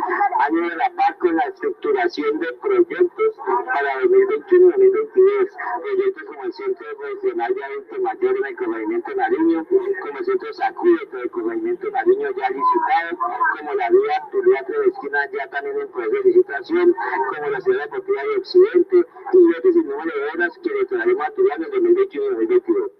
han 0.41 0.55
ido 0.55 0.69
de 0.69 0.77
la 0.77 0.91
par 0.91 1.17
con 1.19 1.37
la 1.37 1.43
estructuración 1.43 2.39
de 2.39 2.53
proyectos 2.55 3.37
para 3.67 4.01
2021 4.03 4.67
y 4.67 4.91
2022. 4.91 5.57
Proyectos 5.83 6.23
como 6.25 6.45
el 6.45 6.53
Centro 6.53 6.87
Regional 7.01 7.55
de 7.55 7.65
Adulto 7.65 8.03
Mayor 8.03 8.37
en 8.37 8.47
el 8.47 8.57
Corregimiento 8.57 9.15
Nariño, 9.15 9.67
como 9.67 10.19
el 10.19 10.25
Centro 10.25 10.53
Sacúdete 10.53 11.17
del 11.17 11.31
Corregimiento 11.31 11.91
Nariño 11.91 12.29
ya 12.37 12.51
licitado, 12.51 13.19
como 13.59 13.75
la 13.75 13.91
vía 13.91 14.27
de 14.67 14.89
Esquina 14.89 15.31
ya 15.33 15.51
también 15.51 15.81
en 15.81 15.89
proceso 15.89 16.11
de 16.11 16.23
licitación, 16.25 16.95
como 17.35 17.51
la 17.51 17.61
Ciudad 17.61 17.85
Deportiva 17.85 18.23
de 18.23 18.37
Occidente 18.37 18.97
y 19.33 19.59
otros 19.59 19.77
número 19.77 20.13
de 20.15 20.25
horas 20.35 20.59
que 20.63 20.71
le 20.71 20.85
traeremos 20.87 21.27
a 21.27 21.33
en 21.37 21.63
el 21.63 21.71
2021 21.71 22.27
y 22.27 22.47
2022. 22.47 22.96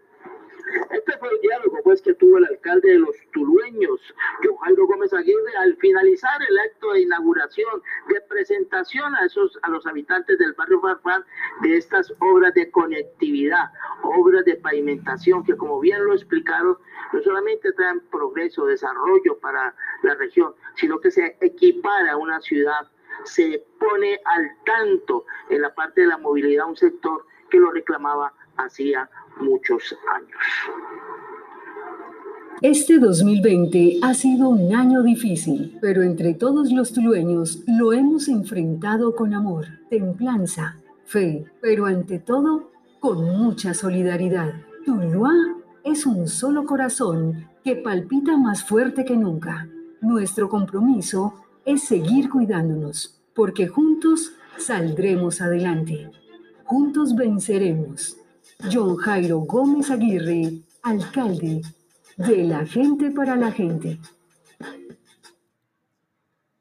Este 0.91 1.19
fue 1.19 1.29
el 1.31 1.41
diálogo 1.41 1.79
pues, 1.85 2.03
que 2.03 2.15
tuvo 2.15 2.39
el 2.39 2.47
alcalde 2.47 2.91
de 2.93 2.99
los 2.99 3.17
tulueños, 3.33 4.01
Jairo 4.63 4.87
Gómez 4.87 5.13
Aguirre, 5.13 5.57
al 5.59 5.77
finalizar 5.77 6.41
el 6.49 6.59
acto 6.59 6.93
de 6.93 7.03
inauguración, 7.03 7.83
de 8.09 8.21
presentación 8.23 9.15
a, 9.15 9.25
esos, 9.25 9.59
a 9.63 9.71
los 9.71 9.87
habitantes 9.87 10.39
del 10.39 10.53
barrio 10.55 10.81
Farfán 10.81 11.25
de 11.63 11.77
estas 11.77 12.13
obras 12.19 12.55
de 12.55 12.71
conectividad, 12.71 13.71
obras 14.03 14.45
de 14.45 14.57
pavimentación 14.57 15.45
que 15.45 15.57
como 15.57 15.81
bien 15.81 16.05
lo 16.05 16.15
explicaron, 16.15 16.77
no 17.13 17.23
solamente 17.23 17.73
traen 17.73 18.01
progreso, 18.11 18.67
desarrollo 18.67 19.39
para 19.41 19.75
la 20.03 20.15
región, 20.15 20.55
sino 20.75 20.99
que 20.99 21.11
se 21.11 21.37
equipara 21.41 22.13
a 22.13 22.17
una 22.17 22.41
ciudad, 22.41 22.91
se 23.25 23.65
pone 23.79 24.21
al 24.25 24.51
tanto 24.65 25.25
en 25.49 25.63
la 25.63 25.75
parte 25.75 26.03
de 26.03 26.09
la 26.09 26.19
movilidad 26.19 26.69
un 26.69 26.77
sector 26.77 27.25
que 27.51 27.59
lo 27.59 27.71
reclamaba 27.71 28.33
hacía 28.57 29.09
muchos 29.41 29.97
años. 30.15 30.77
Este 32.63 32.99
2020 32.99 33.99
ha 34.03 34.15
sido 34.15 34.49
un 34.49 34.75
año 34.75 35.03
difícil, 35.03 35.77
pero 35.81 36.03
entre 36.03 36.33
todos 36.33 36.73
los 36.73 36.93
tulueños 36.93 37.63
lo 37.67 37.93
hemos 37.93 38.29
enfrentado 38.29 39.15
con 39.15 39.35
amor, 39.35 39.67
templanza, 39.91 40.77
fe, 41.05 41.45
pero 41.61 41.85
ante 41.85 42.19
todo 42.19 42.71
con 42.99 43.25
mucha 43.25 43.75
solidaridad. 43.75 44.55
Tuluá 44.87 45.35
es 45.85 46.07
un 46.07 46.29
solo 46.29 46.65
corazón 46.65 47.47
que 47.63 47.77
palpita 47.77 48.39
más 48.39 48.65
fuerte 48.65 49.05
que 49.05 49.17
nunca. 49.17 49.69
Nuestro 50.01 50.49
compromiso 50.49 51.35
es 51.65 51.83
seguir 51.85 52.31
cuidándonos, 52.31 53.21
porque 53.35 53.69
juntos 53.69 54.33
saldremos 54.57 55.43
adelante. 55.43 56.11
Juntos 56.65 57.15
venceremos. 57.15 58.17
John 58.65 58.97
Jairo 58.97 59.41
Gómez 59.41 59.91
Aguirre, 59.91 60.63
alcalde 60.83 61.63
de 62.17 62.45
la 62.45 62.65
gente 62.65 63.11
para 63.11 63.37
la 63.37 63.53
gente. 63.53 64.01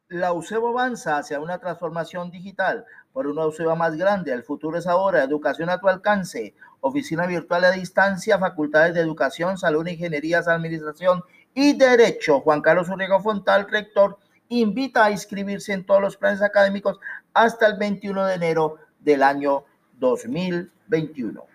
La 0.09 0.33
UCEBO 0.33 0.69
avanza 0.69 1.17
hacia 1.17 1.39
una 1.39 1.57
transformación 1.57 2.29
digital 2.29 2.85
por 3.11 3.27
una 3.27 3.47
UCEBA 3.47 3.75
más 3.75 3.95
grande. 3.95 4.33
El 4.33 4.43
futuro 4.43 4.77
es 4.77 4.85
ahora. 4.85 5.23
Educación 5.23 5.69
a 5.69 5.79
tu 5.79 5.87
alcance. 5.87 6.53
Oficina 6.81 7.25
virtual 7.25 7.63
a 7.63 7.71
distancia, 7.71 8.37
facultades 8.37 8.93
de 8.93 9.01
educación, 9.01 9.57
salud, 9.57 9.87
ingenierías, 9.87 10.47
administración 10.47 11.23
y 11.53 11.73
derecho. 11.73 12.41
Juan 12.41 12.61
Carlos 12.61 12.89
Urriego 12.89 13.19
Fontal, 13.21 13.67
rector, 13.69 14.19
invita 14.49 15.05
a 15.05 15.11
inscribirse 15.11 15.73
en 15.73 15.85
todos 15.85 16.01
los 16.01 16.17
planes 16.17 16.41
académicos 16.41 16.99
hasta 17.33 17.65
el 17.65 17.77
21 17.77 18.25
de 18.25 18.35
enero 18.35 18.77
del 18.99 19.23
año 19.23 19.63
2021. 19.97 21.54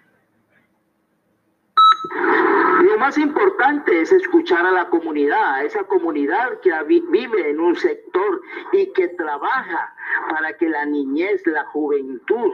Lo 2.82 2.96
más 2.98 3.18
importante 3.18 4.00
es 4.00 4.10
escuchar 4.10 4.64
a 4.64 4.70
la 4.70 4.88
comunidad, 4.88 5.54
a 5.54 5.64
esa 5.64 5.84
comunidad 5.84 6.60
que 6.60 6.72
vive 6.84 7.50
en 7.50 7.60
un 7.60 7.76
sector 7.76 8.40
y 8.72 8.86
que 8.92 9.08
trabaja 9.08 9.94
para 10.30 10.56
que 10.56 10.68
la 10.68 10.86
niñez, 10.86 11.46
la 11.46 11.64
juventud 11.66 12.52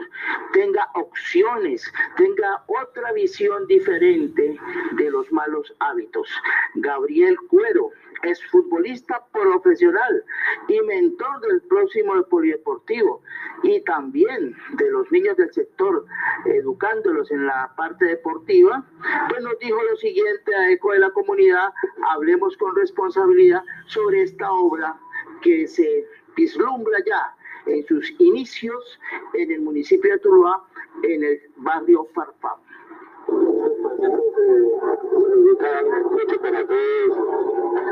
tenga 0.51 0.89
opciones, 0.95 1.91
tenga 2.17 2.63
otra 2.67 3.13
visión 3.13 3.67
diferente 3.67 4.59
de 4.93 5.11
los 5.11 5.31
malos 5.31 5.73
hábitos. 5.79 6.29
Gabriel 6.75 7.37
Cuero 7.49 7.91
es 8.23 8.43
futbolista 8.47 9.25
profesional 9.31 10.23
y 10.67 10.79
mentor 10.81 11.41
del 11.41 11.61
próximo 11.61 12.21
polideportivo 12.23 13.21
y 13.63 13.81
también 13.81 14.55
de 14.73 14.91
los 14.91 15.11
niños 15.11 15.37
del 15.37 15.51
sector, 15.53 16.05
educándolos 16.45 17.31
en 17.31 17.45
la 17.45 17.73
parte 17.75 18.05
deportiva, 18.05 18.83
pues 19.29 19.43
nos 19.43 19.57
dijo 19.59 19.81
lo 19.83 19.95
siguiente 19.97 20.55
a 20.55 20.71
Eco 20.71 20.91
de 20.93 20.99
la 20.99 21.11
Comunidad, 21.11 21.73
hablemos 22.11 22.55
con 22.57 22.75
responsabilidad 22.75 23.63
sobre 23.87 24.23
esta 24.23 24.51
obra 24.51 24.97
que 25.41 25.67
se 25.67 26.05
vislumbra 26.35 26.97
ya 27.05 27.35
en 27.65 27.85
sus 27.85 28.13
inicios 28.19 28.99
en 29.33 29.51
el 29.51 29.61
municipio 29.61 30.11
de 30.11 30.19
Tuluá, 30.19 30.63
en 31.03 31.23
el 31.23 31.41
barrio 31.57 32.05
Farfán. 32.13 32.66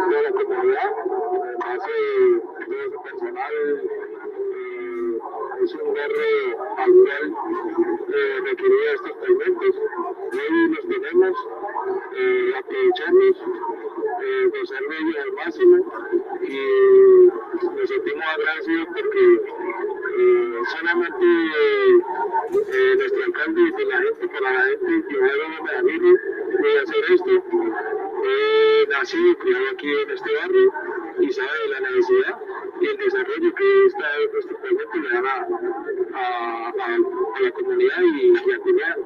De 0.09 0.21
la 0.21 0.31
comunidad, 0.31 0.91
hace 1.61 1.91
de 2.67 2.79
su 2.91 3.01
personal, 3.01 3.53
eh, 3.53 4.64
es 5.63 5.73
un 5.75 5.93
barrio 5.93 6.61
al 6.77 6.91
cual 6.91 7.33
eh, 8.13 8.39
requería 8.43 8.93
estos 8.93 9.11
alimentos. 9.23 9.75
Hoy 10.33 10.67
los 10.69 10.87
tenemos, 10.87 11.37
eh, 12.17 12.53
aprovecharlos, 12.59 13.37
eh, 14.23 14.51
gozar 14.53 14.81
de 14.89 14.97
ellos 14.97 15.17
al 15.23 15.31
máximo 15.33 15.77
y 16.41 16.55
nos 17.75 17.89
sentimos 17.89 18.25
agradecidos 18.25 18.87
porque 18.87 19.23
eh, 20.17 20.61
solamente 20.77 21.25
eh, 22.51 22.95
nuestro 22.97 23.23
alcalde 23.25 23.61
y 23.61 23.71
de 23.71 23.85
la 23.85 23.97
gente, 23.97 24.27
para 24.27 24.53
la 24.53 24.63
gente, 24.65 25.03
llevaron 25.09 25.53
a 25.53 25.81
Medellín, 25.83 26.17
puede 26.59 26.79
hacer 26.79 27.03
esto. 27.13 28.14
He 28.27 28.87
nacido 28.87 29.31
y 29.31 29.35
criado 29.35 29.65
aquí 29.71 29.87
en 29.87 30.09
este 30.09 30.35
barrio 30.35 30.73
y 31.19 31.31
sabe 31.31 31.59
de 31.59 31.69
la 31.69 31.79
necesidad 31.81 32.39
y 32.81 32.87
el 32.87 32.97
desarrollo 32.97 33.55
que 33.55 33.85
esta, 33.85 34.17
este 34.39 34.55
proyecto 34.55 34.97
le 34.97 35.09
da 35.09 35.47
a, 36.13 36.67
a, 36.67 36.69
a, 36.69 37.41
la 37.41 37.51
comunidad 37.51 38.01
y, 38.01 38.51
a 38.51 38.59
Cuñado. 38.59 39.05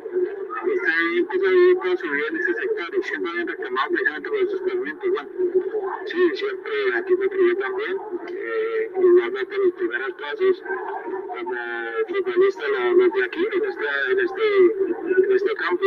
Este 0.68 1.18
empieza 1.18 1.48
a 1.48 1.52
vivir 1.52 1.78
toda 1.80 1.94
en 2.30 2.38
este 2.38 2.54
sector 2.54 2.96
y 2.98 3.04
siempre 3.04 3.32
bien 3.34 3.48
reclamado 3.48 3.90
precisamente 3.90 4.30
por 4.30 4.40
estos 4.40 4.62
proyectos. 4.62 5.10
Bueno, 5.10 5.30
sí, 6.06 6.36
siempre 6.36 6.74
aquí 6.96 7.16
me 7.16 7.30
crié 7.30 7.56
también, 7.56 7.98
eh, 8.30 8.92
igualmente 9.00 9.58
los 9.58 9.74
primeros 9.74 10.14
pasos 10.14 10.64
como 11.44 11.56
futbolista 12.08 12.64
de 12.68 13.24
aquí, 13.24 13.48
en, 13.54 13.66
esta, 13.66 14.12
en, 14.12 14.20
este, 14.20 14.48
en 15.26 15.32
este 15.32 15.54
campo. 15.56 15.86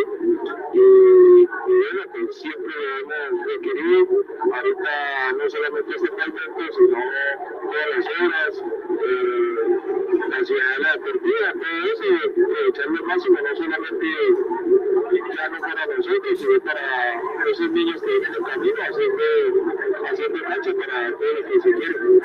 Y, 0.73 1.47
bueno, 1.47 2.03
pues 2.13 2.37
siempre 2.37 2.75
hemos 3.01 3.47
requerido. 3.47 4.07
Ahorita 4.53 5.33
no 5.37 5.51
solamente 5.51 5.95
este 5.97 6.09
campeonato, 6.09 6.73
sino 6.77 6.99
todas 7.63 7.89
las 7.97 8.07
horas, 8.21 8.65
eh, 9.05 10.29
la 10.29 10.45
ciudadela 10.45 10.93
deportiva, 10.93 11.53
todo 11.53 11.93
eso, 11.93 12.05
aprovecharlo 12.45 12.97
al 12.99 13.05
máximo, 13.05 13.39
no 13.43 13.57
solamente 13.57 14.07
ya 15.37 15.49
no 15.49 15.61
para 15.61 15.87
nosotros, 15.87 16.39
sino 16.39 16.61
para 16.61 17.21
esos 17.51 17.71
niños 17.71 18.01
que 18.01 18.11
vienen 18.11 18.35
en 18.35 18.45
camino, 18.45 18.77
haciendo, 18.83 19.25
haciendo 20.11 20.43
cancha 20.45 20.73
para 20.75 21.13
todo 21.13 21.33
lo 21.33 21.49
que 21.49 21.61
se 21.61 21.73
quiere 21.73 22.23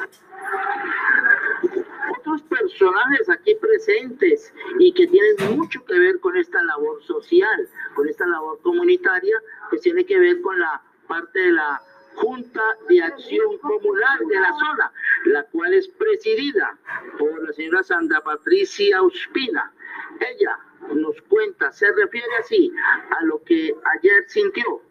otros 2.17 2.41
personajes 2.43 3.29
aquí 3.29 3.55
presentes 3.55 4.53
y 4.79 4.93
que 4.93 5.07
tienen 5.07 5.57
mucho 5.57 5.83
que 5.85 5.97
ver 5.97 6.19
con 6.19 6.35
esta 6.37 6.61
labor 6.63 7.03
social, 7.03 7.67
con 7.95 8.07
esta 8.07 8.25
labor 8.27 8.59
comunitaria, 8.61 9.35
pues 9.69 9.81
tiene 9.81 10.05
que 10.05 10.19
ver 10.19 10.41
con 10.41 10.59
la 10.59 10.81
parte 11.07 11.39
de 11.39 11.51
la 11.51 11.81
Junta 12.15 12.61
de 12.89 13.01
Acción 13.03 13.57
Comunal 13.59 14.19
de 14.27 14.39
la 14.39 14.51
zona, 14.57 14.91
la 15.25 15.43
cual 15.43 15.73
es 15.73 15.87
presidida 15.87 16.75
por 17.19 17.43
la 17.43 17.53
señora 17.53 17.83
Sandra 17.83 18.21
Patricia 18.21 19.03
Ospina. 19.03 19.71
Ella 20.19 20.57
nos 20.95 21.21
cuenta, 21.23 21.71
se 21.71 21.91
refiere 21.91 22.27
así 22.39 22.73
a 23.11 23.23
lo 23.23 23.43
que 23.43 23.75
ayer 23.97 24.23
sintió 24.27 24.81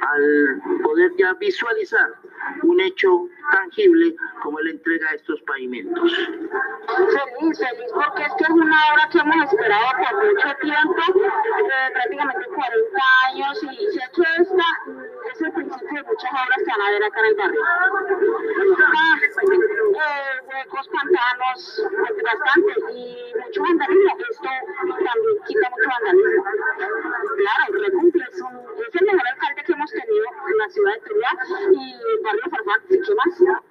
al 0.00 0.60
poder 0.82 1.12
ya 1.16 1.32
visualizar 1.34 2.14
un 2.62 2.80
hecho 2.80 3.28
tangible 3.52 4.14
como 4.42 4.60
la 4.60 4.70
entrega 4.70 5.10
de 5.10 5.16
estos 5.16 5.40
pavimentos. 5.42 6.12
Feliz, 6.12 7.58
feliz, 7.58 7.90
porque 7.94 8.22
es 8.22 8.32
que 8.38 8.44
es 8.44 8.50
una 8.50 8.78
obra 8.92 9.08
que 9.10 9.18
hemos 9.18 9.52
esperado 9.52 9.86
por 9.98 10.24
mucho 10.24 10.56
tiempo, 10.60 11.02
eh, 11.18 11.90
prácticamente 11.92 12.46
40 12.46 13.00
años, 13.28 13.62
y 13.62 13.92
sé 13.92 14.00
que 14.14 14.42
esta 14.42 14.64
es 15.36 15.42
el 15.42 15.52
principio 15.52 15.96
de 15.96 16.02
muchas 16.02 16.30
obras 16.32 16.58
que 16.58 16.70
van 16.70 16.80
a 16.80 16.86
haber 16.86 17.04
acá 17.04 17.20
en 17.20 17.26
el 17.26 17.34
barrio. 17.34 17.60
Ah, 18.88 19.20
eh, 19.20 19.30
huecos, 20.46 20.88
pantanos, 20.88 21.82
bastante, 22.24 22.72
y 22.94 23.32
mucho 23.44 23.62
vandalismo. 23.62 24.16
Esto 24.30 24.48
también 24.88 25.36
quita 25.46 25.70
mucho 25.70 25.88
vandalismo. 25.90 26.44
Claro, 27.36 27.84
recumple, 27.84 28.24
es, 28.32 28.40
un, 28.40 28.54
es 28.80 28.94
el 28.94 29.06
mejor 29.06 29.28
alcalde 29.28 29.62
que 29.66 29.72
hemos 29.72 29.90
tenido 29.90 30.24
en 30.48 30.58
la 30.58 30.68
ciudad 30.70 30.92
de 30.94 31.00
Turia 31.00 31.30
y 31.72 31.92
el 31.92 32.22
barrio 32.22 32.42
Farfán, 32.50 32.80
¿qué 32.88 33.14
más? 33.14 33.62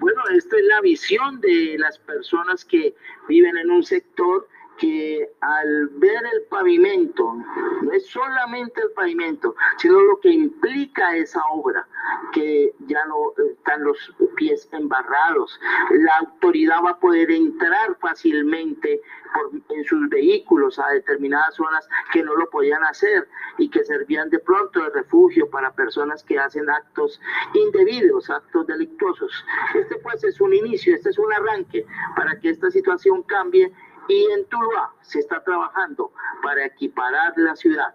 Bueno, 0.00 0.22
esta 0.34 0.56
es 0.56 0.64
la 0.64 0.80
visión 0.80 1.40
de 1.40 1.76
las 1.78 1.98
personas 1.98 2.64
que 2.64 2.94
viven 3.28 3.56
en 3.58 3.70
un 3.70 3.84
sector 3.84 4.48
que 4.80 5.30
al 5.42 5.88
ver 5.98 6.22
el 6.32 6.42
pavimento, 6.48 7.34
no 7.82 7.92
es 7.92 8.06
solamente 8.06 8.80
el 8.80 8.90
pavimento, 8.92 9.54
sino 9.76 10.00
lo 10.00 10.18
que 10.20 10.30
implica 10.30 11.14
esa 11.16 11.42
obra, 11.52 11.86
que 12.32 12.72
ya 12.86 13.04
no 13.04 13.34
están 13.52 13.84
los 13.84 14.14
pies 14.36 14.66
embarrados, 14.72 15.60
la 15.90 16.12
autoridad 16.20 16.82
va 16.82 16.92
a 16.92 16.98
poder 16.98 17.30
entrar 17.30 17.94
fácilmente 18.00 19.02
por, 19.34 19.50
en 19.68 19.84
sus 19.84 20.08
vehículos 20.08 20.78
a 20.78 20.88
determinadas 20.92 21.56
zonas 21.56 21.86
que 22.10 22.22
no 22.22 22.34
lo 22.36 22.48
podían 22.48 22.82
hacer 22.84 23.28
y 23.58 23.68
que 23.68 23.84
servían 23.84 24.30
de 24.30 24.38
pronto 24.38 24.82
de 24.82 24.90
refugio 24.90 25.50
para 25.50 25.74
personas 25.74 26.24
que 26.24 26.38
hacen 26.38 26.70
actos 26.70 27.20
indebidos, 27.52 28.30
actos 28.30 28.66
delictuosos. 28.66 29.44
Este 29.74 29.96
pues 29.96 30.24
es 30.24 30.40
un 30.40 30.54
inicio, 30.54 30.94
este 30.94 31.10
es 31.10 31.18
un 31.18 31.30
arranque 31.34 31.84
para 32.16 32.40
que 32.40 32.48
esta 32.48 32.70
situación 32.70 33.22
cambie 33.24 33.70
y 34.10 34.26
en 34.32 34.44
Tuluá 34.46 34.92
se 35.02 35.20
está 35.20 35.42
trabajando 35.42 36.12
para 36.42 36.66
equiparar 36.66 37.32
la 37.36 37.54
ciudad 37.54 37.94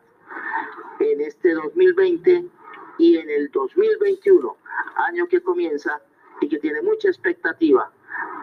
en 0.99 1.21
este 1.21 1.53
2020 1.53 2.45
y 2.97 3.17
en 3.17 3.29
el 3.29 3.51
2021, 3.51 4.57
año 5.09 5.27
que 5.27 5.43
comienza 5.43 6.01
y 6.39 6.47
que 6.47 6.59
tiene 6.59 6.81
mucha 6.81 7.09
expectativa 7.09 7.91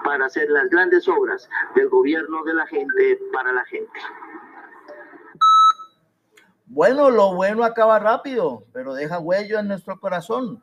para 0.05 0.27
hacer 0.27 0.51
las 0.51 0.69
grandes 0.69 1.09
obras 1.09 1.49
del 1.75 1.89
gobierno 1.89 2.45
de 2.45 2.55
la 2.55 2.67
gente 2.67 3.19
para 3.33 3.53
la 3.53 3.65
gente. 3.65 3.99
Bueno, 6.67 7.11
lo 7.11 7.35
bueno 7.35 7.65
acaba 7.65 7.99
rápido, 7.99 8.65
pero 8.73 8.95
deja 8.95 9.19
huello 9.19 9.59
en 9.59 9.69
nuestro 9.69 9.99
corazón. 9.99 10.63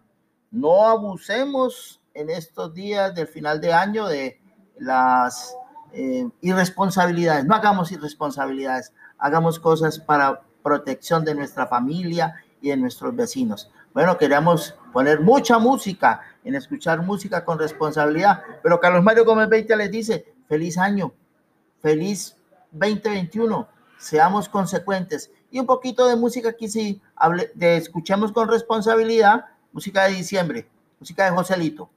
No 0.51 0.87
abusemos 0.87 2.01
en 2.13 2.29
estos 2.29 2.73
días 2.73 3.15
del 3.15 3.27
final 3.27 3.61
de 3.61 3.73
año 3.73 4.07
de 4.07 4.41
las 4.77 5.55
eh, 5.93 6.27
irresponsabilidades. 6.41 7.45
No 7.45 7.55
hagamos 7.55 7.91
irresponsabilidades, 7.91 8.93
hagamos 9.17 9.59
cosas 9.59 9.99
para 9.99 10.41
protección 10.63 11.23
de 11.25 11.35
nuestra 11.35 11.67
familia 11.67 12.35
y 12.61 12.69
de 12.69 12.77
nuestros 12.77 13.15
vecinos. 13.15 13.71
Bueno, 13.93 14.17
queríamos 14.17 14.75
poner 14.93 15.21
mucha 15.21 15.57
música, 15.57 16.21
en 16.43 16.55
escuchar 16.55 17.01
música 17.01 17.43
con 17.43 17.59
responsabilidad, 17.59 18.41
pero 18.63 18.79
Carlos 18.79 19.03
Mario 19.03 19.25
Gómez 19.25 19.49
20 19.49 19.75
les 19.75 19.91
dice, 19.91 20.33
feliz 20.47 20.77
año, 20.77 21.11
feliz 21.81 22.35
2021, 22.71 23.67
seamos 23.97 24.47
consecuentes. 24.47 25.31
Y 25.51 25.59
un 25.59 25.65
poquito 25.65 26.07
de 26.07 26.15
música 26.15 26.49
aquí 26.49 26.67
sí, 26.67 27.01
hable, 27.15 27.51
de 27.55 27.77
escuchemos 27.77 28.31
con 28.31 28.47
responsabilidad, 28.47 29.45
música 29.71 30.05
de 30.05 30.13
diciembre, 30.13 30.69
música 30.99 31.25
de 31.25 31.31
Joselito. 31.31 31.89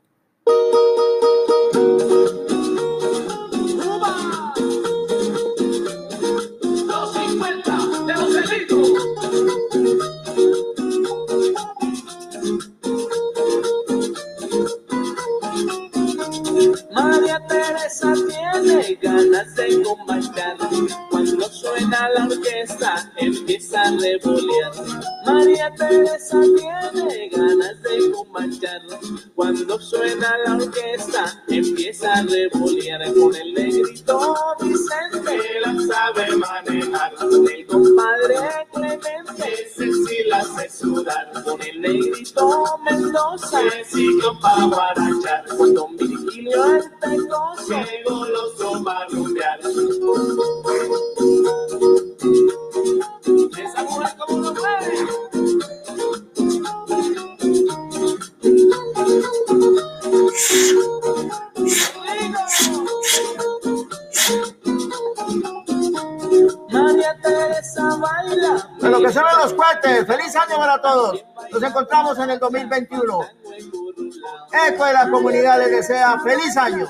Ganas 19.01 19.55
de 19.55 19.83
combatir. 19.83 21.12
Suena 21.83 22.09
la 22.11 22.27
orquesta, 22.27 23.12
empieza 23.16 23.83
a 23.83 23.90
revolear. 23.90 24.73
María 25.27 25.68
Teresa 25.75 26.40
tiene 26.40 27.29
ganas 27.29 27.83
de 27.83 28.12
combatir. 28.12 29.33
Cuando 29.35 29.81
suena 29.81 30.33
la 30.47 30.55
orquesta, 30.59 31.42
empieza 31.49 32.12
a 32.12 32.23
revolear. 32.23 33.12
Con 33.14 33.35
el 33.35 33.55
negrito 33.55 34.37
Vicente 34.61 35.61
la 35.61 35.75
sabe 35.92 36.37
manejar. 36.37 37.14
El 37.53 37.66
compadre 37.66 38.37
Clemente 38.73 39.68
sí 39.75 40.18
la 40.29 40.38
hace 40.38 40.71
sudar. 40.71 41.33
Con 41.45 41.61
el 41.62 41.81
negrito 41.81 42.79
Mendoza, 42.88 43.59
sitio 43.90 44.38
para 44.40 44.66
guarachar. 44.66 45.45
Cuando 45.57 45.88
Virgilio 45.99 46.77
el 46.77 46.85
Pecoso, 47.01 47.83
llegó 47.90 48.25
los 48.27 48.87
va 48.87 49.01
a 49.01 49.07
rumbear. 49.09 49.61
Para 70.62 70.81
todos. 70.81 71.25
Nos 71.51 71.62
encontramos 71.62 72.18
en 72.18 72.31
el 72.31 72.38
2021. 72.38 73.20
Eco 74.68 74.85
de 74.85 74.92
la 74.92 75.11
comunidad 75.11 75.59
les 75.59 75.70
desea 75.72 76.20
feliz 76.20 76.57
año. 76.57 76.88